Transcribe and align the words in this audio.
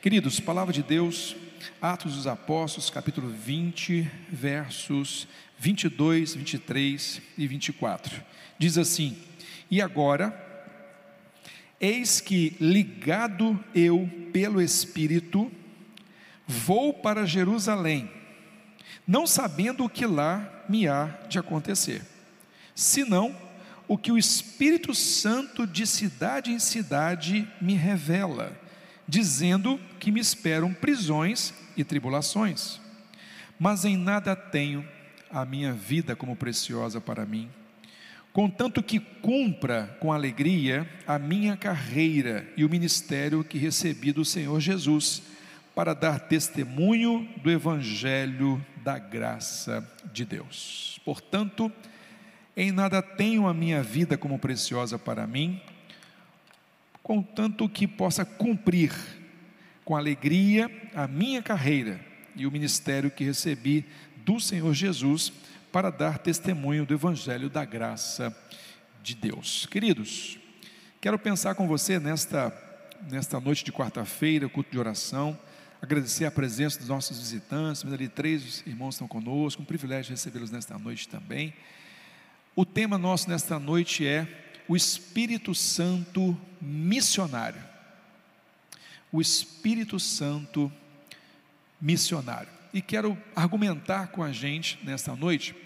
Queridos, 0.00 0.40
palavra 0.40 0.72
de 0.72 0.82
Deus, 0.82 1.36
Atos 1.78 2.14
dos 2.14 2.26
Apóstolos, 2.26 2.88
capítulo 2.88 3.28
20, 3.28 4.10
versos 4.30 5.28
22, 5.58 6.36
23 6.36 7.20
e 7.36 7.46
24. 7.46 8.22
Diz 8.58 8.78
assim: 8.78 9.18
E 9.70 9.82
agora, 9.82 10.34
eis 11.78 12.18
que 12.18 12.56
ligado 12.58 13.62
eu 13.74 14.08
pelo 14.32 14.62
Espírito, 14.62 15.52
vou 16.46 16.94
para 16.94 17.26
Jerusalém, 17.26 18.10
não 19.06 19.26
sabendo 19.26 19.84
o 19.84 19.90
que 19.90 20.06
lá 20.06 20.64
me 20.66 20.88
há 20.88 21.08
de 21.28 21.38
acontecer, 21.38 22.00
senão 22.74 23.36
o 23.86 23.98
que 23.98 24.10
o 24.10 24.16
Espírito 24.16 24.94
Santo 24.94 25.66
de 25.66 25.86
cidade 25.86 26.50
em 26.50 26.58
cidade 26.58 27.46
me 27.60 27.74
revela 27.74 28.58
dizendo 29.10 29.80
que 29.98 30.12
me 30.12 30.20
esperam 30.20 30.72
prisões 30.72 31.52
e 31.76 31.82
tribulações. 31.82 32.80
Mas 33.58 33.84
em 33.84 33.96
nada 33.96 34.36
tenho 34.36 34.86
a 35.28 35.44
minha 35.44 35.72
vida 35.72 36.14
como 36.14 36.36
preciosa 36.36 37.00
para 37.00 37.26
mim, 37.26 37.50
contanto 38.32 38.80
que 38.80 39.00
cumpra 39.00 39.96
com 40.00 40.12
alegria 40.12 40.88
a 41.08 41.18
minha 41.18 41.56
carreira 41.56 42.48
e 42.56 42.64
o 42.64 42.70
ministério 42.70 43.42
que 43.42 43.58
recebi 43.58 44.12
do 44.12 44.24
Senhor 44.24 44.60
Jesus, 44.60 45.22
para 45.74 45.92
dar 45.92 46.20
testemunho 46.20 47.28
do 47.42 47.50
Evangelho 47.50 48.64
da 48.84 48.98
graça 48.98 49.88
de 50.12 50.24
Deus. 50.24 51.00
Portanto, 51.04 51.70
em 52.56 52.70
nada 52.70 53.02
tenho 53.02 53.46
a 53.46 53.54
minha 53.54 53.82
vida 53.82 54.16
como 54.16 54.38
preciosa 54.38 54.98
para 54.98 55.26
mim, 55.26 55.60
contanto 57.10 57.68
que 57.68 57.88
possa 57.88 58.24
cumprir 58.24 58.92
com 59.84 59.96
alegria 59.96 60.70
a 60.94 61.08
minha 61.08 61.42
carreira 61.42 62.00
e 62.36 62.46
o 62.46 62.52
ministério 62.52 63.10
que 63.10 63.24
recebi 63.24 63.84
do 64.18 64.38
Senhor 64.38 64.72
Jesus 64.72 65.32
para 65.72 65.90
dar 65.90 66.18
testemunho 66.18 66.86
do 66.86 66.94
Evangelho 66.94 67.50
da 67.50 67.64
graça 67.64 68.32
de 69.02 69.16
Deus. 69.16 69.66
Queridos, 69.66 70.38
quero 71.00 71.18
pensar 71.18 71.56
com 71.56 71.66
você 71.66 71.98
nesta, 71.98 72.56
nesta 73.10 73.40
noite 73.40 73.64
de 73.64 73.72
quarta-feira, 73.72 74.48
culto 74.48 74.70
de 74.70 74.78
oração, 74.78 75.36
agradecer 75.82 76.26
a 76.26 76.30
presença 76.30 76.78
dos 76.78 76.86
nossos 76.86 77.18
visitantes, 77.18 77.84
ali 77.84 78.06
três 78.06 78.62
irmãos 78.64 78.94
estão 78.94 79.08
conosco, 79.08 79.62
um 79.62 79.64
privilégio 79.64 80.12
recebê-los 80.12 80.52
nesta 80.52 80.78
noite 80.78 81.08
também. 81.08 81.52
O 82.54 82.64
tema 82.64 82.96
nosso 82.96 83.28
nesta 83.28 83.58
noite 83.58 84.06
é 84.06 84.49
o 84.70 84.76
Espírito 84.76 85.52
Santo 85.52 86.40
missionário. 86.60 87.60
O 89.10 89.20
Espírito 89.20 89.98
Santo 89.98 90.70
missionário. 91.80 92.48
E 92.72 92.80
quero 92.80 93.18
argumentar 93.34 94.12
com 94.12 94.22
a 94.22 94.30
gente 94.30 94.78
nesta 94.84 95.16
noite 95.16 95.56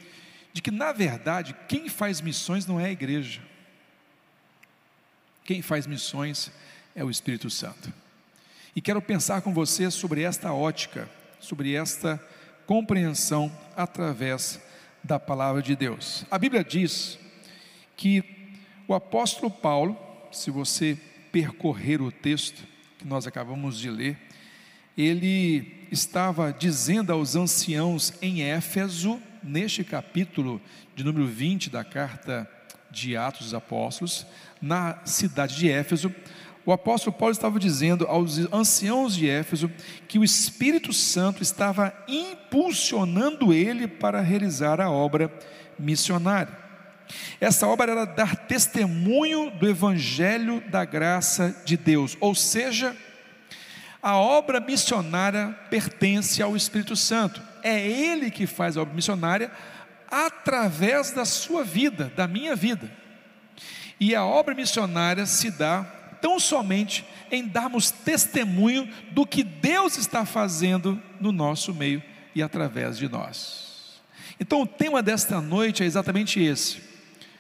de 0.55 0.63
que, 0.63 0.71
na 0.71 0.91
verdade, 0.91 1.55
quem 1.69 1.87
faz 1.91 2.23
missões 2.23 2.65
não 2.65 2.81
é 2.81 2.87
a 2.87 2.93
igreja. 2.93 3.43
Quem 5.45 5.61
faz 5.61 5.87
missões 5.87 6.51
é 6.95 7.05
o 7.05 7.11
Espírito 7.11 7.51
Santo. 7.51 7.93
E 8.75 8.81
quero 8.81 9.03
pensar 9.03 9.43
com 9.43 9.53
você 9.53 9.91
sobre 9.91 10.23
esta 10.23 10.51
ótica, 10.55 11.11
sobre 11.39 11.75
esta 11.75 12.19
compreensão 12.65 13.55
através 13.77 14.59
da 15.03 15.21
palavra 15.21 15.61
de 15.61 15.77
Deus. 15.77 16.25
A 16.31 16.39
Bíblia 16.39 16.65
diz 16.65 17.19
que 17.99 18.44
o 18.87 18.95
apóstolo 18.95 19.51
Paulo, 19.51 19.97
se 20.31 20.51
você 20.51 20.99
percorrer 21.33 22.03
o 22.03 22.13
texto 22.13 22.63
que 22.99 23.07
nós 23.07 23.27
acabamos 23.27 23.79
de 23.79 23.91
ler, 23.91 24.19
ele 24.97 25.87
estava 25.91 26.53
dizendo 26.53 27.13
aos 27.13 27.35
anciãos 27.35 28.13
em 28.23 28.43
Éfeso, 28.43 29.21
neste 29.43 29.85
capítulo 29.85 30.61
de 30.95 31.05
número 31.05 31.27
20 31.27 31.71
da 31.71 31.85
carta 31.85 32.49
de 32.91 33.17
Atos 33.17 33.47
dos 33.47 33.55
Apóstolos, 33.55 34.27
na 34.61 34.99
cidade 35.05 35.57
de 35.57 35.69
Éfeso, 35.69 36.15
o 36.65 36.73
apóstolo 36.73 37.15
Paulo 37.15 37.33
estava 37.33 37.59
dizendo 37.59 38.07
aos 38.07 38.39
anciãos 38.53 39.15
de 39.15 39.29
Éfeso 39.29 39.71
que 40.09 40.19
o 40.19 40.25
Espírito 40.25 40.93
Santo 40.93 41.43
estava 41.43 41.93
impulsionando 42.09 43.53
ele 43.53 43.87
para 43.87 44.21
realizar 44.21 44.81
a 44.81 44.91
obra 44.91 45.31
missionária. 45.79 46.64
Essa 47.41 47.67
obra 47.67 47.93
era 47.93 48.05
dar 48.07 48.37
testemunho 48.37 49.51
do 49.51 49.69
Evangelho 49.69 50.63
da 50.69 50.85
graça 50.85 51.55
de 51.65 51.77
Deus, 51.77 52.17
ou 52.21 52.35
seja, 52.35 52.97
a 54.03 54.17
obra 54.17 54.61
missionária 54.61 55.49
pertence 55.71 56.43
ao 56.43 56.57
Espírito 56.57 56.95
Santo, 56.95 57.43
é 57.63 57.81
Ele 57.81 58.31
que 58.31 58.47
faz 58.47 58.77
a 58.77 58.83
obra 58.83 58.95
missionária 58.95 59.51
através 60.11 61.11
da 61.11 61.25
sua 61.25 61.65
vida, 61.65 62.13
da 62.15 62.29
minha 62.29 62.55
vida. 62.55 62.91
E 63.99 64.15
a 64.15 64.25
obra 64.25 64.55
missionária 64.55 65.25
se 65.27 65.51
dá 65.51 65.85
tão 66.21 66.39
somente 66.39 67.05
em 67.31 67.47
darmos 67.47 67.91
testemunho 67.91 68.89
do 69.11 69.27
que 69.27 69.43
Deus 69.43 69.97
está 69.97 70.25
fazendo 70.25 71.01
no 71.21 71.33
nosso 71.33 71.73
meio 71.75 72.03
e 72.35 72.43
através 72.43 72.99
de 72.99 73.09
nós. 73.09 74.03
Então, 74.39 74.63
o 74.63 74.67
tema 74.67 75.03
desta 75.03 75.41
noite 75.41 75.83
é 75.83 75.87
exatamente 75.87 76.43
esse 76.43 76.94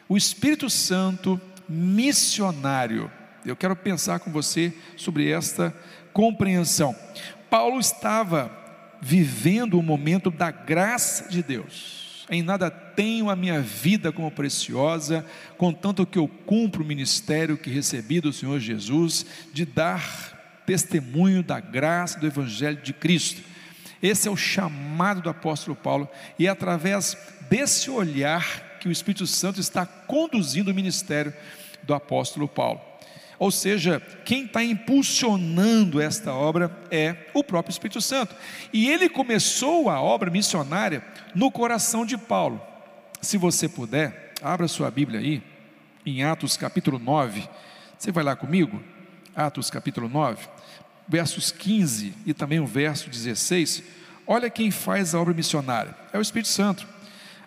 o 0.08 0.16
Espírito 0.16 0.68
Santo 0.68 1.40
missionário. 1.68 3.10
Eu 3.44 3.56
quero 3.56 3.76
pensar 3.76 4.20
com 4.20 4.30
você 4.30 4.72
sobre 4.96 5.30
esta 5.30 5.74
compreensão. 6.12 6.94
Paulo 7.50 7.78
estava 7.78 8.50
vivendo 9.00 9.78
o 9.78 9.82
momento 9.82 10.30
da 10.30 10.50
graça 10.50 11.28
de 11.28 11.42
Deus. 11.42 12.26
Em 12.30 12.42
nada 12.42 12.70
tenho 12.70 13.28
a 13.28 13.36
minha 13.36 13.60
vida 13.60 14.10
como 14.10 14.30
preciosa, 14.30 15.26
contanto 15.58 16.06
que 16.06 16.18
eu 16.18 16.26
cumpro 16.26 16.82
o 16.82 16.86
ministério 16.86 17.58
que 17.58 17.68
recebi 17.68 18.18
do 18.18 18.32
Senhor 18.32 18.58
Jesus, 18.58 19.26
de 19.52 19.66
dar 19.66 20.62
testemunho 20.64 21.42
da 21.42 21.60
graça 21.60 22.18
do 22.18 22.26
Evangelho 22.26 22.80
de 22.82 22.94
Cristo. 22.94 23.42
Esse 24.02 24.26
é 24.26 24.30
o 24.30 24.36
chamado 24.36 25.20
do 25.20 25.28
apóstolo 25.28 25.76
Paulo, 25.76 26.08
e 26.38 26.46
é 26.46 26.50
através 26.50 27.16
desse 27.50 27.90
olhar 27.90 28.63
que 28.84 28.88
o 28.88 28.92
Espírito 28.92 29.26
Santo 29.26 29.62
está 29.62 29.86
conduzindo 29.86 30.70
o 30.70 30.74
ministério 30.74 31.32
do 31.84 31.94
apóstolo 31.94 32.46
Paulo. 32.46 32.82
Ou 33.38 33.50
seja, 33.50 33.98
quem 34.26 34.44
está 34.44 34.62
impulsionando 34.62 36.02
esta 36.02 36.34
obra 36.34 36.70
é 36.90 37.16
o 37.32 37.42
próprio 37.42 37.72
Espírito 37.72 38.02
Santo. 38.02 38.36
E 38.74 38.90
ele 38.90 39.08
começou 39.08 39.88
a 39.88 40.02
obra 40.02 40.30
missionária 40.30 41.02
no 41.34 41.50
coração 41.50 42.04
de 42.04 42.18
Paulo. 42.18 42.60
Se 43.22 43.38
você 43.38 43.70
puder, 43.70 44.34
abra 44.42 44.68
sua 44.68 44.90
Bíblia 44.90 45.20
aí, 45.20 45.42
em 46.04 46.22
Atos 46.22 46.54
capítulo 46.54 46.98
9. 46.98 47.48
Você 47.98 48.12
vai 48.12 48.22
lá 48.22 48.36
comigo? 48.36 48.82
Atos 49.34 49.70
capítulo 49.70 50.10
9, 50.10 50.46
versos 51.08 51.50
15 51.50 52.12
e 52.26 52.34
também 52.34 52.60
o 52.60 52.66
verso 52.66 53.08
16. 53.08 53.82
Olha 54.26 54.50
quem 54.50 54.70
faz 54.70 55.14
a 55.14 55.20
obra 55.22 55.32
missionária: 55.32 55.96
é 56.12 56.18
o 56.18 56.22
Espírito 56.22 56.48
Santo. 56.48 56.92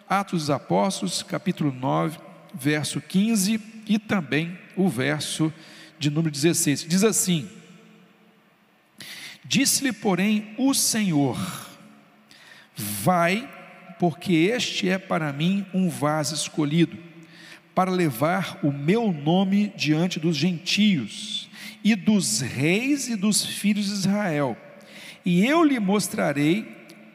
Atos 0.09 0.44
dos 0.44 0.50
Apóstolos, 0.50 1.22
capítulo 1.22 1.69
9, 1.69 2.18
verso 2.53 3.01
15 3.01 3.59
e 3.90 4.00
também 4.00 4.57
o 4.73 4.88
verso 4.88 5.53
de 6.00 6.09
número 6.09 6.31
16. 6.31 6.85
Diz 6.88 7.03
assim: 7.03 7.50
Disse-lhe, 9.44 9.91
porém, 9.91 10.56
o 10.57 10.73
Senhor: 10.73 11.38
Vai, 12.73 13.50
porque 14.00 14.31
este 14.34 14.88
é 14.88 14.97
para 14.97 15.34
mim 15.34 15.66
um 15.73 15.90
vaso 15.90 16.34
escolhido, 16.34 16.97
para 17.75 17.91
levar 17.91 18.59
o 18.63 18.72
meu 18.72 19.12
nome 19.12 19.73
diante 19.75 20.22
dos 20.22 20.38
gentios 20.38 21.50
e 21.84 21.96
dos 21.96 22.40
reis 22.40 23.09
e 23.09 23.16
dos 23.17 23.46
filhos 23.46 23.88
de 23.88 23.91
Israel, 23.91 24.56
e 25.26 25.46
eu 25.46 25.66
lhe 25.66 25.82
mostrarei 25.82 26.66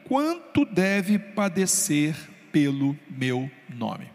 quanto 0.03 0.63
deve 0.63 1.17
padecer 1.17 2.32
pelo 2.53 2.97
meu 3.09 3.51
nome. 3.67 4.09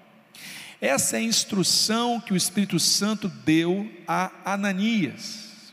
Essa 0.81 1.17
é 1.17 1.19
a 1.19 1.25
instrução 1.25 2.21
que 2.21 2.33
o 2.33 2.37
Espírito 2.37 2.79
Santo 2.79 3.29
deu 3.29 3.91
a 4.07 4.31
Ananias. 4.45 5.73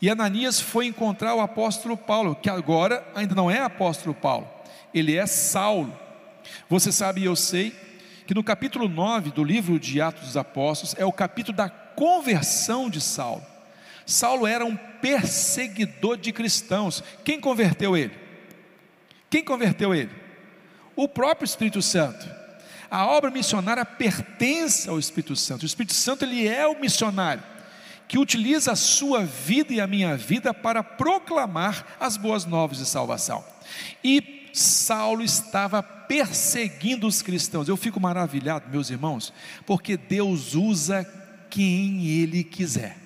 E 0.00 0.08
Ananias 0.08 0.58
foi 0.58 0.86
encontrar 0.86 1.34
o 1.34 1.40
apóstolo 1.40 1.96
Paulo, 1.96 2.34
que 2.34 2.48
agora 2.48 3.06
ainda 3.14 3.34
não 3.34 3.50
é 3.50 3.60
apóstolo 3.60 4.14
Paulo, 4.14 4.48
ele 4.94 5.14
é 5.14 5.26
Saulo. 5.26 5.96
Você 6.70 6.90
sabe 6.90 7.20
e 7.20 7.26
eu 7.26 7.36
sei 7.36 7.74
que 8.26 8.34
no 8.34 8.42
capítulo 8.42 8.88
9 8.88 9.30
do 9.30 9.44
livro 9.44 9.78
de 9.78 10.00
Atos 10.00 10.24
dos 10.24 10.36
Apóstolos 10.36 10.94
é 10.98 11.04
o 11.04 11.12
capítulo 11.12 11.56
da 11.56 11.68
conversão 11.68 12.88
de 12.88 13.00
Saulo. 13.00 13.44
Saulo 14.06 14.46
era 14.46 14.64
um 14.64 14.76
perseguidor 14.76 16.16
de 16.16 16.32
cristãos. 16.32 17.02
Quem 17.24 17.40
converteu 17.40 17.96
ele? 17.96 18.14
Quem 19.28 19.44
converteu 19.44 19.94
ele? 19.94 20.25
O 20.96 21.06
próprio 21.06 21.44
Espírito 21.44 21.80
Santo. 21.80 22.26
A 22.90 23.06
obra 23.06 23.30
missionária 23.30 23.84
pertence 23.84 24.88
ao 24.88 24.98
Espírito 24.98 25.36
Santo. 25.36 25.62
O 25.62 25.66
Espírito 25.66 25.92
Santo 25.92 26.24
ele 26.24 26.48
é 26.48 26.66
o 26.66 26.80
missionário 26.80 27.42
que 28.08 28.18
utiliza 28.18 28.72
a 28.72 28.76
sua 28.76 29.24
vida 29.24 29.72
e 29.72 29.80
a 29.80 29.86
minha 29.86 30.16
vida 30.16 30.54
para 30.54 30.82
proclamar 30.82 31.96
as 31.98 32.16
boas 32.16 32.44
novas 32.44 32.78
de 32.78 32.86
salvação. 32.86 33.44
E 34.02 34.48
Saulo 34.52 35.22
estava 35.22 35.82
perseguindo 35.82 37.06
os 37.06 37.20
cristãos. 37.20 37.68
Eu 37.68 37.76
fico 37.76 38.00
maravilhado, 38.00 38.70
meus 38.70 38.90
irmãos, 38.90 39.32
porque 39.66 39.96
Deus 39.96 40.54
usa 40.54 41.04
quem 41.50 42.06
Ele 42.06 42.44
quiser. 42.44 42.96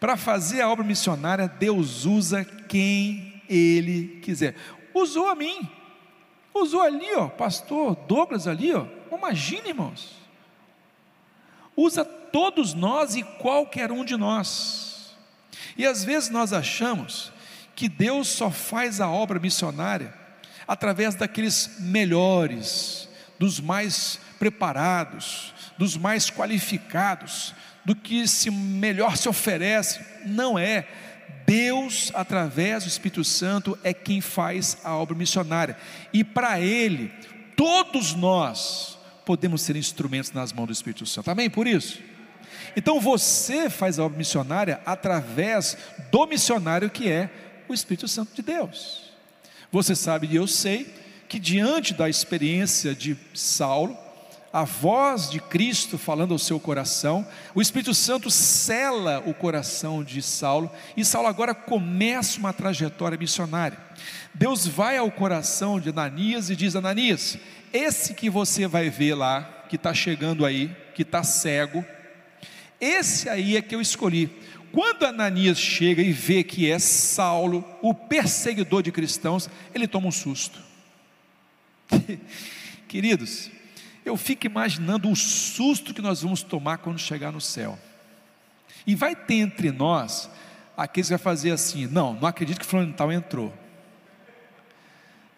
Para 0.00 0.16
fazer 0.16 0.62
a 0.62 0.68
obra 0.68 0.84
missionária, 0.84 1.48
Deus 1.48 2.04
usa 2.04 2.44
quem 2.44 3.42
Ele 3.48 4.20
quiser. 4.22 4.54
Usou 4.94 5.28
a 5.28 5.34
mim, 5.34 5.68
usou 6.62 6.82
ali, 6.82 7.14
ó, 7.14 7.28
pastor 7.28 7.94
Douglas 8.06 8.46
ali, 8.46 8.72
ó. 8.72 8.86
Imagine, 9.12 9.68
irmãos. 9.68 10.16
Usa 11.76 12.04
todos 12.04 12.74
nós 12.74 13.16
e 13.16 13.22
qualquer 13.22 13.92
um 13.92 14.04
de 14.04 14.16
nós. 14.16 15.16
E 15.76 15.86
às 15.86 16.04
vezes 16.04 16.30
nós 16.30 16.52
achamos 16.52 17.32
que 17.74 17.88
Deus 17.88 18.28
só 18.28 18.50
faz 18.50 19.00
a 19.00 19.08
obra 19.08 19.38
missionária 19.38 20.14
através 20.66 21.14
daqueles 21.14 21.76
melhores, 21.80 23.08
dos 23.38 23.60
mais 23.60 24.18
preparados, 24.38 25.54
dos 25.78 25.96
mais 25.96 26.30
qualificados, 26.30 27.54
do 27.84 27.94
que 27.94 28.26
se 28.26 28.50
melhor 28.50 29.16
se 29.16 29.28
oferece. 29.28 30.04
Não 30.24 30.58
é. 30.58 30.88
Deus, 31.46 32.10
através 32.12 32.84
do 32.84 32.88
Espírito 32.88 33.22
Santo, 33.22 33.78
é 33.84 33.94
quem 33.94 34.20
faz 34.20 34.78
a 34.82 34.96
obra 34.96 35.14
missionária. 35.14 35.76
E 36.12 36.24
para 36.24 36.60
Ele, 36.60 37.12
todos 37.56 38.14
nós 38.14 38.98
podemos 39.24 39.62
ser 39.62 39.76
instrumentos 39.76 40.32
nas 40.32 40.52
mãos 40.52 40.66
do 40.66 40.72
Espírito 40.72 41.06
Santo. 41.06 41.30
Amém? 41.30 41.48
Por 41.48 41.66
isso. 41.66 42.00
Então 42.76 43.00
você 43.00 43.70
faz 43.70 43.98
a 43.98 44.04
obra 44.04 44.18
missionária 44.18 44.80
através 44.84 45.78
do 46.10 46.26
missionário 46.26 46.90
que 46.90 47.10
é 47.10 47.30
o 47.68 47.74
Espírito 47.74 48.06
Santo 48.06 48.34
de 48.34 48.42
Deus. 48.42 49.10
Você 49.72 49.94
sabe 49.94 50.26
e 50.26 50.36
eu 50.36 50.46
sei 50.46 50.94
que 51.28 51.38
diante 51.38 51.94
da 51.94 52.08
experiência 52.08 52.94
de 52.94 53.16
Saulo, 53.34 53.96
a 54.56 54.64
voz 54.64 55.28
de 55.28 55.38
Cristo 55.38 55.98
falando 55.98 56.32
ao 56.32 56.38
seu 56.38 56.58
coração, 56.58 57.28
o 57.54 57.60
Espírito 57.60 57.92
Santo 57.92 58.30
cela 58.30 59.22
o 59.26 59.34
coração 59.34 60.02
de 60.02 60.22
Saulo, 60.22 60.72
e 60.96 61.04
Saulo 61.04 61.28
agora 61.28 61.54
começa 61.54 62.38
uma 62.38 62.54
trajetória 62.54 63.18
missionária. 63.18 63.76
Deus 64.32 64.66
vai 64.66 64.96
ao 64.96 65.10
coração 65.10 65.78
de 65.78 65.90
Ananias 65.90 66.48
e 66.48 66.56
diz: 66.56 66.74
Ananias, 66.74 67.36
esse 67.70 68.14
que 68.14 68.30
você 68.30 68.66
vai 68.66 68.88
ver 68.88 69.14
lá, 69.14 69.42
que 69.68 69.76
está 69.76 69.92
chegando 69.92 70.46
aí, 70.46 70.74
que 70.94 71.02
está 71.02 71.22
cego, 71.22 71.84
esse 72.80 73.28
aí 73.28 73.58
é 73.58 73.60
que 73.60 73.74
eu 73.74 73.80
escolhi. 73.82 74.30
Quando 74.72 75.04
Ananias 75.04 75.58
chega 75.58 76.00
e 76.00 76.12
vê 76.12 76.42
que 76.42 76.70
é 76.70 76.78
Saulo, 76.78 77.62
o 77.82 77.92
perseguidor 77.92 78.82
de 78.82 78.90
cristãos, 78.90 79.50
ele 79.74 79.86
toma 79.86 80.06
um 80.06 80.12
susto. 80.12 80.58
Queridos, 82.88 83.50
eu 84.06 84.16
fico 84.16 84.46
imaginando 84.46 85.10
o 85.10 85.16
susto 85.16 85.92
que 85.92 86.00
nós 86.00 86.22
vamos 86.22 86.42
tomar 86.42 86.78
quando 86.78 86.98
chegar 86.98 87.32
no 87.32 87.40
céu. 87.40 87.76
E 88.86 88.94
vai 88.94 89.16
ter 89.16 89.34
entre 89.34 89.72
nós 89.72 90.30
aqueles 90.76 91.08
que 91.08 91.14
vai 91.14 91.18
fazer 91.18 91.50
assim: 91.50 91.86
não, 91.86 92.14
não 92.14 92.28
acredito 92.28 92.60
que 92.60 92.66
fulano 92.66 92.92
tal 92.92 93.10
entrou. 93.10 93.52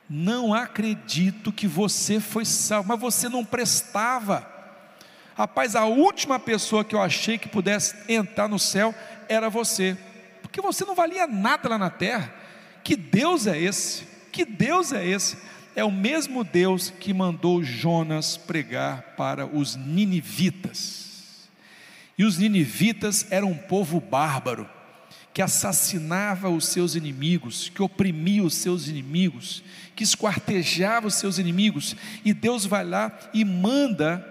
Não 0.09 0.55
acredito 0.55 1.51
que 1.51 1.67
você 1.67 2.21
foi 2.21 2.45
salvo, 2.45 2.89
mas 2.89 3.01
você 3.01 3.29
não 3.29 3.45
prestava. 3.45 4.47
Rapaz, 5.35 5.75
a 5.75 5.85
última 5.85 6.39
pessoa 6.39 6.85
que 6.85 6.95
eu 6.95 7.01
achei 7.01 7.39
que 7.39 7.49
pudesse 7.49 7.95
entrar 8.09 8.49
no 8.49 8.59
céu 8.59 8.95
era 9.29 9.49
você, 9.49 9.97
porque 10.43 10.61
você 10.61 10.85
não 10.85 10.95
valia 10.95 11.27
nada 11.27 11.69
lá 11.69 11.79
na 11.79 11.91
terra. 11.91 12.35
Que 12.83 12.97
Deus 12.97 13.47
é 13.47 13.59
esse? 13.59 14.07
Que 14.33 14.45
Deus 14.45 14.93
é 14.93 15.07
esse? 15.07 15.39
É 15.79 15.85
o 15.85 15.93
mesmo 15.93 16.43
Deus 16.43 16.91
que 16.91 17.15
mandou 17.15 17.63
Jonas 17.63 18.37
pregar 18.37 19.15
para 19.17 19.47
os 19.47 19.77
ninivitas. 19.77 21.49
E 22.19 22.25
os 22.25 22.37
ninivitas 22.37 23.31
eram 23.31 23.53
um 23.53 23.57
povo 23.57 24.01
bárbaro, 24.01 24.69
que 25.33 25.41
assassinava 25.41 26.51
os 26.51 26.67
seus 26.67 26.97
inimigos, 26.97 27.69
que 27.69 27.81
oprimia 27.81 28.43
os 28.43 28.55
seus 28.55 28.89
inimigos, 28.89 29.63
que 29.95 30.03
esquartejava 30.03 31.07
os 31.07 31.15
seus 31.15 31.39
inimigos, 31.39 31.95
e 32.25 32.35
Deus 32.35 32.67
vai 32.67 32.85
lá 32.85 33.17
e 33.33 33.45
manda 33.45 34.27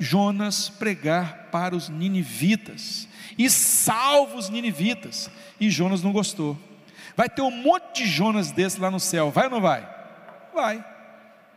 Jonas 0.00 0.68
pregar 0.68 1.48
para 1.52 1.76
os 1.76 1.88
ninivitas, 1.88 3.06
e 3.38 3.48
salva 3.48 4.36
os 4.36 4.48
ninivitas, 4.48 5.30
e 5.60 5.70
Jonas 5.70 6.02
não 6.02 6.10
gostou. 6.10 6.58
Vai 7.16 7.28
ter 7.28 7.42
um 7.42 7.52
monte 7.52 8.02
de 8.02 8.08
Jonas 8.08 8.50
desse 8.50 8.80
lá 8.80 8.90
no 8.90 8.98
céu, 8.98 9.30
vai 9.30 9.44
ou 9.44 9.50
não 9.52 9.60
vai? 9.60 9.97
Vai. 10.58 10.84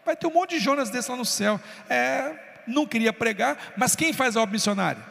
Vai 0.05 0.15
ter 0.15 0.27
um 0.27 0.31
monte 0.31 0.51
de 0.51 0.59
Jonas 0.59 0.91
desse 0.91 1.09
lá 1.09 1.17
no 1.17 1.25
céu. 1.25 1.59
É, 1.89 2.35
não 2.67 2.85
queria 2.85 3.11
pregar, 3.11 3.73
mas 3.75 3.95
quem 3.95 4.13
faz 4.13 4.37
a 4.37 4.41
obra 4.41 4.53
missionária? 4.53 5.03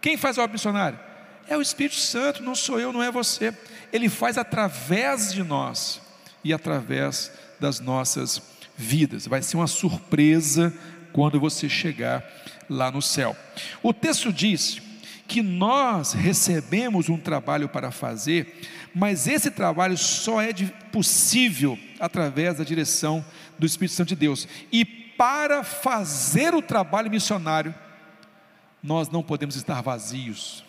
Quem 0.00 0.16
faz 0.16 0.38
a 0.38 0.44
obra 0.44 0.52
missionária? 0.52 1.00
É 1.48 1.56
o 1.56 1.60
Espírito 1.60 1.96
Santo, 1.96 2.40
não 2.40 2.54
sou 2.54 2.78
eu, 2.78 2.92
não 2.92 3.02
é 3.02 3.10
você. 3.10 3.52
Ele 3.92 4.08
faz 4.08 4.38
através 4.38 5.32
de 5.32 5.42
nós 5.42 6.00
e 6.44 6.54
através 6.54 7.32
das 7.58 7.80
nossas 7.80 8.40
vidas. 8.76 9.26
Vai 9.26 9.42
ser 9.42 9.56
uma 9.56 9.66
surpresa 9.66 10.72
quando 11.12 11.40
você 11.40 11.68
chegar 11.68 12.24
lá 12.70 12.92
no 12.92 13.02
céu. 13.02 13.36
O 13.82 13.92
texto 13.92 14.32
diz 14.32 14.80
que 15.26 15.42
nós 15.42 16.12
recebemos 16.12 17.08
um 17.08 17.18
trabalho 17.18 17.68
para 17.68 17.90
fazer, 17.90 18.60
mas 18.94 19.26
esse 19.26 19.50
trabalho 19.50 19.96
só 19.96 20.40
é 20.40 20.52
possível 20.92 21.78
através 21.98 22.58
da 22.58 22.64
direção 22.64 23.24
do 23.58 23.66
Espírito 23.66 23.94
Santo 23.94 24.08
de 24.08 24.16
Deus. 24.16 24.46
E 24.72 24.84
para 24.84 25.64
fazer 25.64 26.54
o 26.54 26.62
trabalho 26.62 27.10
missionário, 27.10 27.74
nós 28.82 29.08
não 29.08 29.22
podemos 29.22 29.56
estar 29.56 29.80
vazios, 29.80 30.64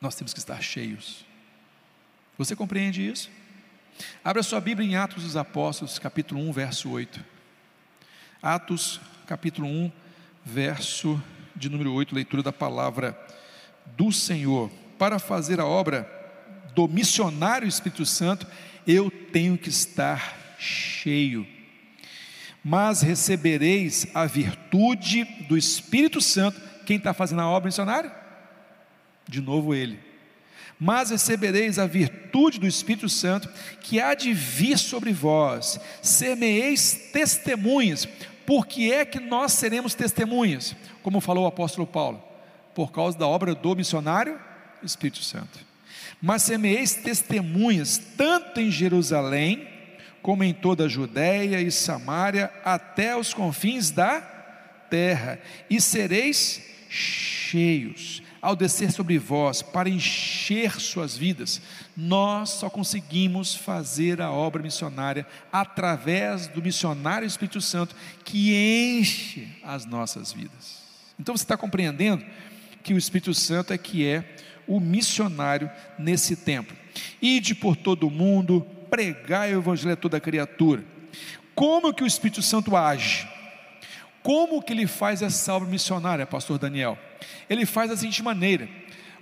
nós 0.00 0.14
temos 0.14 0.32
que 0.32 0.40
estar 0.40 0.60
cheios. 0.60 1.24
Você 2.36 2.56
compreende 2.56 3.06
isso? 3.06 3.30
Abra 4.24 4.42
sua 4.42 4.60
Bíblia 4.60 4.88
em 4.88 4.96
Atos 4.96 5.22
dos 5.22 5.36
Apóstolos, 5.36 5.98
capítulo 5.98 6.40
1, 6.48 6.52
verso 6.52 6.90
8. 6.90 7.24
Atos, 8.42 9.00
capítulo 9.26 9.68
1, 9.68 9.92
verso 10.44 11.22
de 11.62 11.70
número 11.70 11.92
8, 11.92 12.12
leitura 12.12 12.42
da 12.42 12.52
palavra 12.52 13.16
do 13.96 14.10
Senhor. 14.10 14.68
Para 14.98 15.20
fazer 15.20 15.60
a 15.60 15.64
obra 15.64 16.10
do 16.74 16.88
missionário 16.88 17.68
Espírito 17.68 18.04
Santo, 18.04 18.46
eu 18.84 19.10
tenho 19.10 19.56
que 19.56 19.68
estar 19.68 20.56
cheio. 20.58 21.46
Mas 22.64 23.00
recebereis 23.00 24.08
a 24.12 24.26
virtude 24.26 25.24
do 25.48 25.56
Espírito 25.56 26.20
Santo. 26.20 26.60
Quem 26.84 26.96
está 26.96 27.14
fazendo 27.14 27.42
a 27.42 27.48
obra 27.48 27.68
missionária? 27.68 28.12
De 29.28 29.40
novo 29.40 29.72
ele. 29.72 30.00
Mas 30.80 31.10
recebereis 31.10 31.78
a 31.78 31.86
virtude 31.86 32.58
do 32.58 32.66
Espírito 32.66 33.08
Santo, 33.08 33.48
que 33.80 34.00
há 34.00 34.14
de 34.14 34.32
vir 34.34 34.76
sobre 34.76 35.12
vós, 35.12 35.78
semeeis 36.02 37.10
testemunhas. 37.12 38.08
Por 38.46 38.66
que 38.66 38.92
é 38.92 39.04
que 39.04 39.20
nós 39.20 39.52
seremos 39.52 39.94
testemunhas? 39.94 40.74
Como 41.02 41.20
falou 41.20 41.44
o 41.44 41.48
apóstolo 41.48 41.86
Paulo, 41.86 42.22
por 42.74 42.92
causa 42.92 43.18
da 43.18 43.26
obra 43.26 43.54
do 43.54 43.76
missionário 43.76 44.38
Espírito 44.82 45.22
Santo. 45.22 45.60
Mas 46.20 46.42
semeeis 46.42 46.94
testemunhas, 46.94 47.98
tanto 48.16 48.60
em 48.60 48.70
Jerusalém, 48.70 49.68
como 50.20 50.44
em 50.44 50.54
toda 50.54 50.84
a 50.84 50.88
Judéia 50.88 51.60
e 51.60 51.70
Samaria, 51.70 52.52
até 52.64 53.16
os 53.16 53.34
confins 53.34 53.90
da 53.90 54.20
terra, 54.88 55.40
e 55.68 55.80
sereis 55.80 56.62
cheios 56.88 58.22
ao 58.42 58.56
descer 58.56 58.90
sobre 58.90 59.16
vós 59.18 59.62
para 59.62 59.88
encher 59.88 60.80
suas 60.80 61.16
vidas. 61.16 61.62
Nós 61.96 62.50
só 62.50 62.68
conseguimos 62.68 63.54
fazer 63.54 64.20
a 64.20 64.32
obra 64.32 64.60
missionária 64.60 65.24
através 65.52 66.48
do 66.48 66.60
missionário 66.60 67.26
Espírito 67.26 67.60
Santo 67.60 67.94
que 68.24 68.52
enche 68.98 69.48
as 69.62 69.86
nossas 69.86 70.32
vidas. 70.32 70.82
Então 71.20 71.36
você 71.36 71.44
está 71.44 71.56
compreendendo 71.56 72.24
que 72.82 72.92
o 72.92 72.98
Espírito 72.98 73.32
Santo 73.32 73.72
é 73.72 73.78
que 73.78 74.04
é 74.04 74.36
o 74.66 74.80
missionário 74.80 75.70
nesse 75.96 76.34
tempo. 76.34 76.74
Ide 77.20 77.54
por 77.54 77.76
todo 77.76 78.08
o 78.08 78.10
mundo, 78.10 78.66
pregai 78.90 79.54
o 79.54 79.60
evangelho 79.60 79.92
a 79.92 79.96
toda 79.96 80.20
criatura. 80.20 80.84
Como 81.54 81.94
que 81.94 82.02
o 82.02 82.06
Espírito 82.06 82.42
Santo 82.42 82.76
age? 82.76 83.28
Como 84.22 84.62
que 84.62 84.72
ele 84.72 84.86
faz 84.86 85.20
essa 85.20 85.52
obra 85.54 85.68
missionária, 85.68 86.26
pastor 86.26 86.58
Daniel? 86.58 86.98
Ele 87.50 87.66
faz 87.66 87.90
da 87.90 87.96
seguinte 87.96 88.22
maneira: 88.22 88.68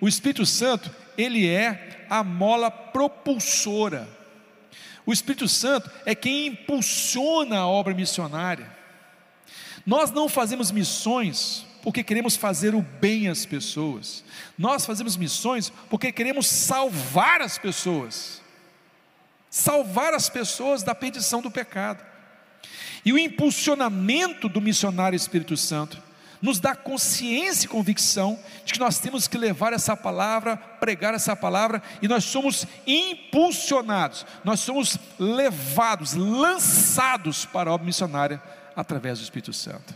o 0.00 0.08
Espírito 0.08 0.44
Santo, 0.44 0.94
ele 1.16 1.48
é 1.48 2.06
a 2.08 2.22
mola 2.22 2.70
propulsora. 2.70 4.08
O 5.06 5.12
Espírito 5.12 5.48
Santo 5.48 5.90
é 6.04 6.14
quem 6.14 6.48
impulsiona 6.48 7.58
a 7.58 7.66
obra 7.66 7.94
missionária. 7.94 8.70
Nós 9.86 10.10
não 10.10 10.28
fazemos 10.28 10.70
missões 10.70 11.66
porque 11.82 12.02
queremos 12.02 12.36
fazer 12.36 12.74
o 12.74 12.82
bem 12.82 13.28
às 13.28 13.46
pessoas. 13.46 14.22
Nós 14.56 14.84
fazemos 14.84 15.16
missões 15.16 15.72
porque 15.88 16.12
queremos 16.12 16.46
salvar 16.46 17.40
as 17.40 17.58
pessoas. 17.58 18.42
Salvar 19.48 20.14
as 20.14 20.28
pessoas 20.28 20.82
da 20.82 20.94
perdição 20.94 21.40
do 21.40 21.50
pecado. 21.50 22.04
E 23.04 23.12
o 23.12 23.18
impulsionamento 23.18 24.48
do 24.48 24.60
missionário 24.60 25.16
Espírito 25.16 25.56
Santo 25.56 26.02
nos 26.40 26.58
dá 26.58 26.74
consciência 26.74 27.66
e 27.66 27.68
convicção 27.68 28.38
de 28.64 28.72
que 28.72 28.78
nós 28.78 28.98
temos 28.98 29.28
que 29.28 29.36
levar 29.36 29.72
essa 29.72 29.96
palavra, 29.96 30.56
pregar 30.56 31.14
essa 31.14 31.36
palavra, 31.36 31.82
e 32.00 32.08
nós 32.08 32.24
somos 32.24 32.66
impulsionados, 32.86 34.24
nós 34.42 34.60
somos 34.60 34.96
levados, 35.18 36.14
lançados 36.14 37.44
para 37.44 37.70
a 37.70 37.74
obra 37.74 37.86
missionária 37.86 38.42
através 38.74 39.18
do 39.18 39.24
Espírito 39.24 39.52
Santo. 39.52 39.94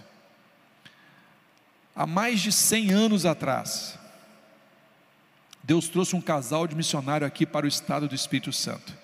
Há 1.97 2.07
mais 2.07 2.41
de 2.41 2.53
100 2.53 2.93
anos 2.93 3.25
atrás, 3.25 3.99
Deus 5.63 5.89
trouxe 5.89 6.15
um 6.15 6.21
casal 6.21 6.67
de 6.67 6.75
missionário 6.75 7.27
aqui 7.27 7.47
para 7.47 7.65
o 7.65 7.69
estado 7.69 8.07
do 8.07 8.15
Espírito 8.15 8.53
Santo. 8.53 9.04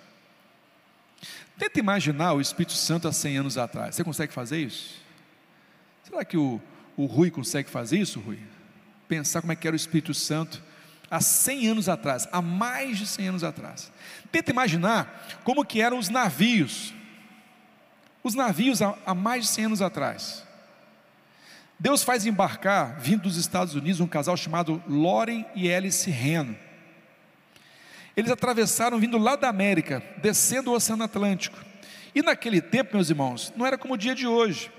Tenta 1.60 1.78
imaginar 1.78 2.32
o 2.32 2.40
Espírito 2.40 2.72
Santo 2.72 3.06
há 3.06 3.12
100 3.12 3.36
anos 3.36 3.58
atrás. 3.58 3.94
Você 3.94 4.02
consegue 4.02 4.32
fazer 4.32 4.62
isso? 4.62 4.94
Será 6.02 6.24
que 6.24 6.38
o, 6.38 6.58
o 6.96 7.04
Rui 7.04 7.30
consegue 7.30 7.68
fazer 7.68 7.98
isso, 7.98 8.18
Rui? 8.18 8.38
Pensar 9.06 9.42
como 9.42 9.52
é 9.52 9.56
que 9.56 9.68
era 9.68 9.74
o 9.74 9.76
Espírito 9.76 10.14
Santo 10.14 10.62
há 11.10 11.20
100 11.20 11.68
anos 11.68 11.86
atrás, 11.86 12.26
há 12.32 12.40
mais 12.40 12.96
de 12.96 13.06
100 13.06 13.28
anos 13.28 13.44
atrás. 13.44 13.92
Tenta 14.32 14.50
imaginar 14.50 15.40
como 15.44 15.62
que 15.62 15.82
eram 15.82 15.98
os 15.98 16.08
navios. 16.08 16.94
Os 18.24 18.34
navios 18.34 18.80
há, 18.80 18.96
há 19.04 19.14
mais 19.14 19.44
de 19.44 19.50
100 19.50 19.64
anos 19.66 19.82
atrás. 19.82 20.42
Deus 21.78 22.02
faz 22.02 22.24
embarcar, 22.24 22.98
vindo 22.98 23.24
dos 23.24 23.36
Estados 23.36 23.74
Unidos, 23.74 24.00
um 24.00 24.06
casal 24.06 24.34
chamado 24.34 24.82
Loren 24.88 25.44
e 25.54 25.70
Alice 25.70 26.10
Reno. 26.10 26.56
Eles 28.16 28.30
atravessaram 28.30 28.98
vindo 28.98 29.18
lá 29.18 29.36
da 29.36 29.48
América, 29.48 30.02
descendo 30.18 30.70
o 30.70 30.74
Oceano 30.74 31.04
Atlântico. 31.04 31.58
E 32.14 32.22
naquele 32.22 32.60
tempo, 32.60 32.94
meus 32.94 33.10
irmãos, 33.10 33.52
não 33.56 33.64
era 33.64 33.78
como 33.78 33.94
o 33.94 33.98
dia 33.98 34.14
de 34.14 34.26
hoje, 34.26 34.70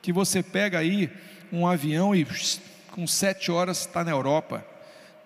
que 0.00 0.12
você 0.12 0.42
pega 0.42 0.78
aí 0.78 1.10
um 1.52 1.66
avião 1.66 2.14
e 2.14 2.26
com 2.92 3.06
sete 3.06 3.50
horas 3.50 3.80
está 3.80 4.04
na 4.04 4.10
Europa, 4.10 4.64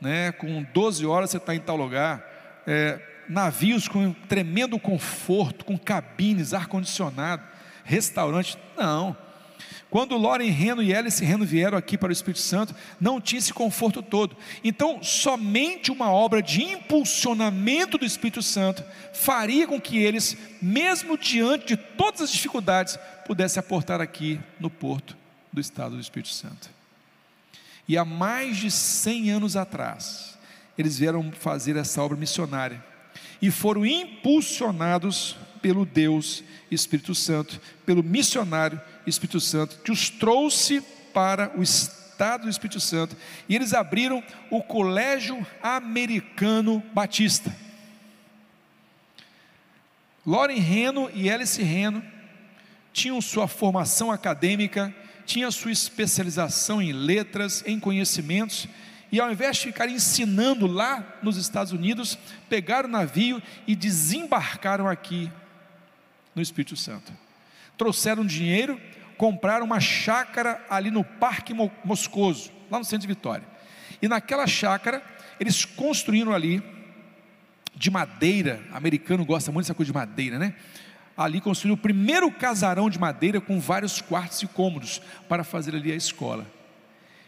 né? 0.00 0.32
com 0.32 0.62
12 0.72 1.04
horas 1.06 1.30
você 1.30 1.36
está 1.36 1.54
em 1.54 1.60
tal 1.60 1.76
lugar. 1.76 2.62
É, 2.66 3.00
navios 3.28 3.88
com 3.88 4.12
tremendo 4.12 4.78
conforto, 4.78 5.64
com 5.64 5.78
cabines, 5.78 6.54
ar-condicionado, 6.54 7.42
restaurante. 7.84 8.58
Não. 8.76 9.16
Quando 9.90 10.16
Loren 10.16 10.50
Reno 10.50 10.82
e 10.82 10.92
Alice 10.92 11.24
Reno 11.24 11.44
vieram 11.44 11.78
aqui 11.78 11.96
para 11.96 12.08
o 12.08 12.12
Espírito 12.12 12.40
Santo, 12.40 12.74
não 13.00 13.20
tinha 13.20 13.38
esse 13.38 13.52
conforto 13.52 14.02
todo. 14.02 14.36
Então, 14.64 15.02
somente 15.02 15.92
uma 15.92 16.10
obra 16.10 16.42
de 16.42 16.62
impulsionamento 16.62 17.96
do 17.96 18.04
Espírito 18.04 18.42
Santo 18.42 18.82
faria 19.12 19.66
com 19.66 19.80
que 19.80 19.98
eles, 19.98 20.36
mesmo 20.60 21.16
diante 21.16 21.66
de 21.66 21.76
todas 21.76 22.22
as 22.22 22.32
dificuldades, 22.32 22.98
pudessem 23.26 23.60
aportar 23.60 24.00
aqui 24.00 24.40
no 24.58 24.68
porto 24.68 25.16
do 25.52 25.60
estado 25.60 25.94
do 25.94 26.00
Espírito 26.00 26.30
Santo. 26.30 26.68
E 27.86 27.96
há 27.96 28.04
mais 28.04 28.56
de 28.56 28.70
100 28.70 29.30
anos 29.30 29.56
atrás, 29.56 30.36
eles 30.76 30.98
vieram 30.98 31.30
fazer 31.30 31.76
essa 31.76 32.02
obra 32.02 32.16
missionária 32.16 32.84
e 33.40 33.50
foram 33.50 33.86
impulsionados 33.86 35.36
pelo 35.62 35.86
Deus 35.86 36.42
Espírito 36.70 37.14
Santo, 37.14 37.60
pelo 37.86 38.02
missionário 38.02 38.80
Espírito 39.06 39.40
Santo, 39.40 39.78
que 39.82 39.92
os 39.92 40.10
trouxe 40.10 40.80
para 41.12 41.52
o 41.56 41.62
estado 41.62 42.44
do 42.44 42.50
Espírito 42.50 42.80
Santo, 42.80 43.16
e 43.48 43.54
eles 43.54 43.72
abriram 43.72 44.22
o 44.50 44.62
Colégio 44.62 45.46
Americano 45.62 46.82
Batista. 46.92 47.54
Loren 50.26 50.58
Reno 50.58 51.10
e 51.12 51.30
Alice 51.30 51.62
Reno 51.62 52.02
tinham 52.92 53.20
sua 53.20 53.46
formação 53.46 54.10
acadêmica 54.10 54.94
tinha 55.24 55.50
sua 55.50 55.72
especialização 55.72 56.80
em 56.80 56.92
letras, 56.92 57.62
em 57.66 57.80
conhecimentos, 57.80 58.68
e 59.10 59.20
ao 59.20 59.30
invés 59.30 59.56
de 59.56 59.64
ficar 59.64 59.88
ensinando 59.88 60.66
lá 60.66 61.18
nos 61.22 61.36
Estados 61.36 61.72
Unidos, 61.72 62.18
pegaram 62.48 62.88
o 62.88 62.92
navio 62.92 63.42
e 63.66 63.76
desembarcaram 63.76 64.88
aqui 64.88 65.30
no 66.34 66.42
Espírito 66.42 66.76
Santo. 66.76 67.12
Trouxeram 67.76 68.24
dinheiro, 68.24 68.80
compraram 69.16 69.64
uma 69.64 69.80
chácara 69.80 70.64
ali 70.68 70.90
no 70.90 71.04
Parque 71.04 71.54
Moscoso, 71.84 72.50
lá 72.70 72.78
no 72.78 72.84
centro 72.84 73.06
de 73.06 73.14
Vitória. 73.14 73.44
E 74.00 74.08
naquela 74.08 74.46
chácara, 74.46 75.02
eles 75.38 75.64
construíram 75.64 76.32
ali, 76.32 76.62
de 77.74 77.90
madeira, 77.90 78.62
americano 78.72 79.24
gosta 79.24 79.50
muito 79.50 79.64
dessa 79.64 79.74
coisa 79.74 79.90
de 79.90 79.98
madeira, 79.98 80.38
né? 80.38 80.54
ali 81.16 81.40
construiu 81.40 81.74
o 81.74 81.78
primeiro 81.78 82.30
casarão 82.30 82.90
de 82.90 82.98
madeira 82.98 83.40
com 83.40 83.60
vários 83.60 84.00
quartos 84.00 84.42
e 84.42 84.46
cômodos 84.46 85.00
para 85.28 85.44
fazer 85.44 85.74
ali 85.74 85.92
a 85.92 85.96
escola. 85.96 86.46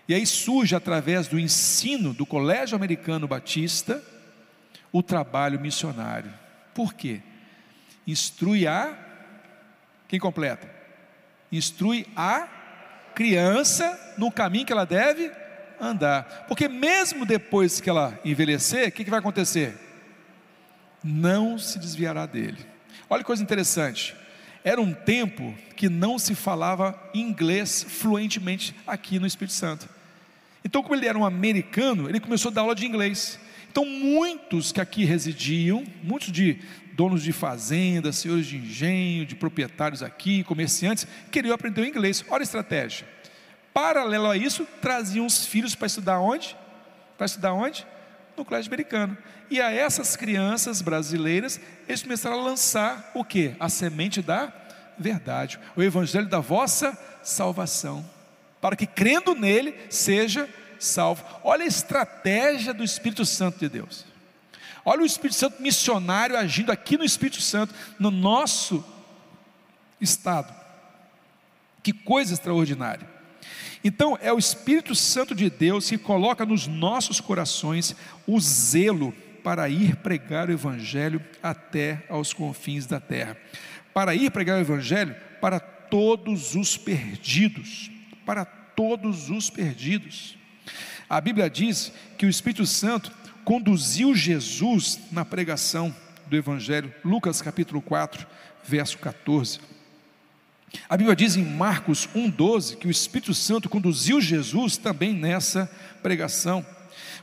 E 0.09 0.15
aí 0.15 0.27
surge, 0.27 0.75
através 0.75 1.27
do 1.27 1.39
ensino 1.39 2.13
do 2.13 2.25
Colégio 2.25 2.77
Americano 2.77 3.27
Batista, 3.27 4.03
o 4.93 5.03
trabalho 5.03 5.61
missionário. 5.61 6.33
Por 6.75 6.95
quê? 6.95 7.21
Instrui 8.07 8.67
a. 8.67 9.05
Quem 10.09 10.21
completa? 10.21 10.69
Instrui 11.51 12.07
a 12.17 12.49
criança 13.15 14.15
no 14.19 14.31
caminho 14.31 14.67
que 14.67 14.73
ela 14.73 14.85
deve 14.85 15.31
andar. 15.81 16.47
Porque 16.49 16.69
mesmo 16.69 17.25
depois 17.25 17.81
que 17.81 17.91
ela 17.91 18.19
envelhecer, 18.25 18.89
o 18.89 18.93
que, 18.93 19.05
que 19.05 19.11
vai 19.11 19.21
acontecer? 19.21 19.75
Não 21.03 21.59
se 21.59 21.79
desviará 21.79 22.27
dele. 22.27 22.59
Olha 23.09 23.23
que 23.23 23.27
coisa 23.27 23.43
interessante. 23.43 24.15
Era 24.65 24.81
um 24.81 24.93
tempo 24.93 25.55
que 25.77 25.89
não 25.89 26.19
se 26.19 26.35
falava 26.35 26.99
inglês 27.15 27.87
fluentemente 27.89 28.75
aqui 28.87 29.19
no 29.19 29.27
Espírito 29.27 29.55
Santo. 29.55 29.89
Então, 30.65 30.83
como 30.83 30.97
ele 30.97 31.07
era 31.07 31.17
um 31.17 31.25
americano, 31.25 32.09
ele 32.09 32.19
começou 32.19 32.51
a 32.51 32.55
dar 32.55 32.63
aula 32.63 32.75
de 32.75 32.85
inglês. 32.85 33.39
Então, 33.71 33.85
muitos 33.85 34.73
que 34.73 34.81
aqui 34.81 35.05
residiam, 35.05 35.85
muitos 36.03 36.33
de 36.33 36.61
donos 36.97 37.23
de 37.23 37.31
fazendas, 37.31 38.17
senhores 38.17 38.47
de 38.47 38.57
engenho, 38.57 39.27
de 39.27 39.37
proprietários 39.37 40.03
aqui, 40.03 40.43
comerciantes, 40.43 41.07
queriam 41.31 41.55
aprender 41.55 41.83
o 41.83 41.87
inglês. 41.87 42.25
Olha 42.31 42.41
a 42.41 42.43
estratégia. 42.43 43.07
Paralelo 43.75 44.31
a 44.31 44.37
isso, 44.37 44.67
traziam 44.81 45.27
os 45.27 45.45
filhos 45.45 45.75
para 45.75 45.87
estudar 45.87 46.19
onde? 46.19 46.57
Para 47.19 47.27
estudar 47.27 47.53
onde? 47.53 47.87
No 48.35 48.47
colégio 48.47 48.71
americano. 48.71 49.17
E 49.51 49.61
a 49.61 49.71
essas 49.71 50.17
crianças 50.17 50.81
brasileiras, 50.81 51.61
eles 51.87 52.03
começaram 52.03 52.41
a 52.41 52.43
lançar 52.43 53.11
o 53.15 53.23
que? 53.23 53.55
A 53.61 53.69
semente 53.69 54.23
da 54.23 54.51
verdade, 54.99 55.61
o 55.77 55.83
evangelho 55.83 56.27
da 56.27 56.41
vossa 56.41 56.99
salvação, 57.23 58.03
para 58.61 58.75
que 58.75 58.87
crendo 58.87 59.35
nele 59.35 59.75
seja 59.91 60.49
salvo. 60.79 61.23
Olha 61.45 61.65
a 61.65 61.69
estratégia 61.69 62.73
do 62.73 62.83
Espírito 62.83 63.27
Santo 63.27 63.59
de 63.59 63.69
Deus. 63.69 64.07
Olha 64.89 65.03
o 65.03 65.07
Espírito 65.07 65.35
Santo 65.35 65.61
missionário 65.61 66.39
agindo 66.39 66.71
aqui 66.71 66.97
no 66.97 67.03
Espírito 67.03 67.41
Santo, 67.43 67.75
no 67.99 68.09
nosso 68.09 68.85
estado. 70.01 70.55
Que 71.83 71.93
coisa 71.93 72.33
extraordinária. 72.33 73.05
Então, 73.83 74.17
é 74.23 74.33
o 74.33 74.39
Espírito 74.39 74.95
Santo 74.95 75.35
de 75.35 75.51
Deus 75.51 75.89
que 75.89 75.99
coloca 75.99 76.47
nos 76.47 76.69
nossos 76.69 77.21
corações 77.21 77.97
o 78.29 78.39
zelo 78.39 79.13
para 79.43 79.69
ir 79.69 79.97
pregar 79.97 80.49
o 80.49 80.53
Evangelho 80.53 81.21
até 81.43 82.05
aos 82.09 82.33
confins 82.33 82.87
da 82.87 83.01
terra. 83.01 83.37
Para 83.93 84.15
ir 84.15 84.31
pregar 84.31 84.57
o 84.57 84.61
Evangelho 84.61 85.17
para 85.41 85.59
todos 85.59 86.55
os 86.55 86.77
perdidos. 86.77 87.91
Para 88.25 88.45
todos 88.45 89.31
os 89.31 89.51
perdidos. 89.51 90.39
A 91.09 91.21
Bíblia 91.21 91.51
diz 91.51 91.93
que 92.17 92.27
o 92.27 92.31
Espírito 92.31 92.67
Santo 92.67 93.13
conduziu 93.47 94.13
Jesus 94.13 94.99
na 95.13 95.25
pregação 95.25 95.95
do 96.27 96.37
Evangelho, 96.37 96.93
Lucas 97.05 97.41
capítulo 97.41 97.81
4, 97.81 98.27
verso 98.65 98.99
14. 98.99 99.61
A 100.89 100.97
Bíblia 100.97 101.15
diz 101.15 101.37
em 101.37 101.45
Marcos 101.45 102.09
1,12 102.13 102.77
que 102.77 102.89
o 102.89 102.91
Espírito 102.91 103.33
Santo 103.33 103.69
conduziu 103.69 104.21
Jesus 104.21 104.77
também 104.77 105.15
nessa 105.15 105.71
pregação. 106.03 106.67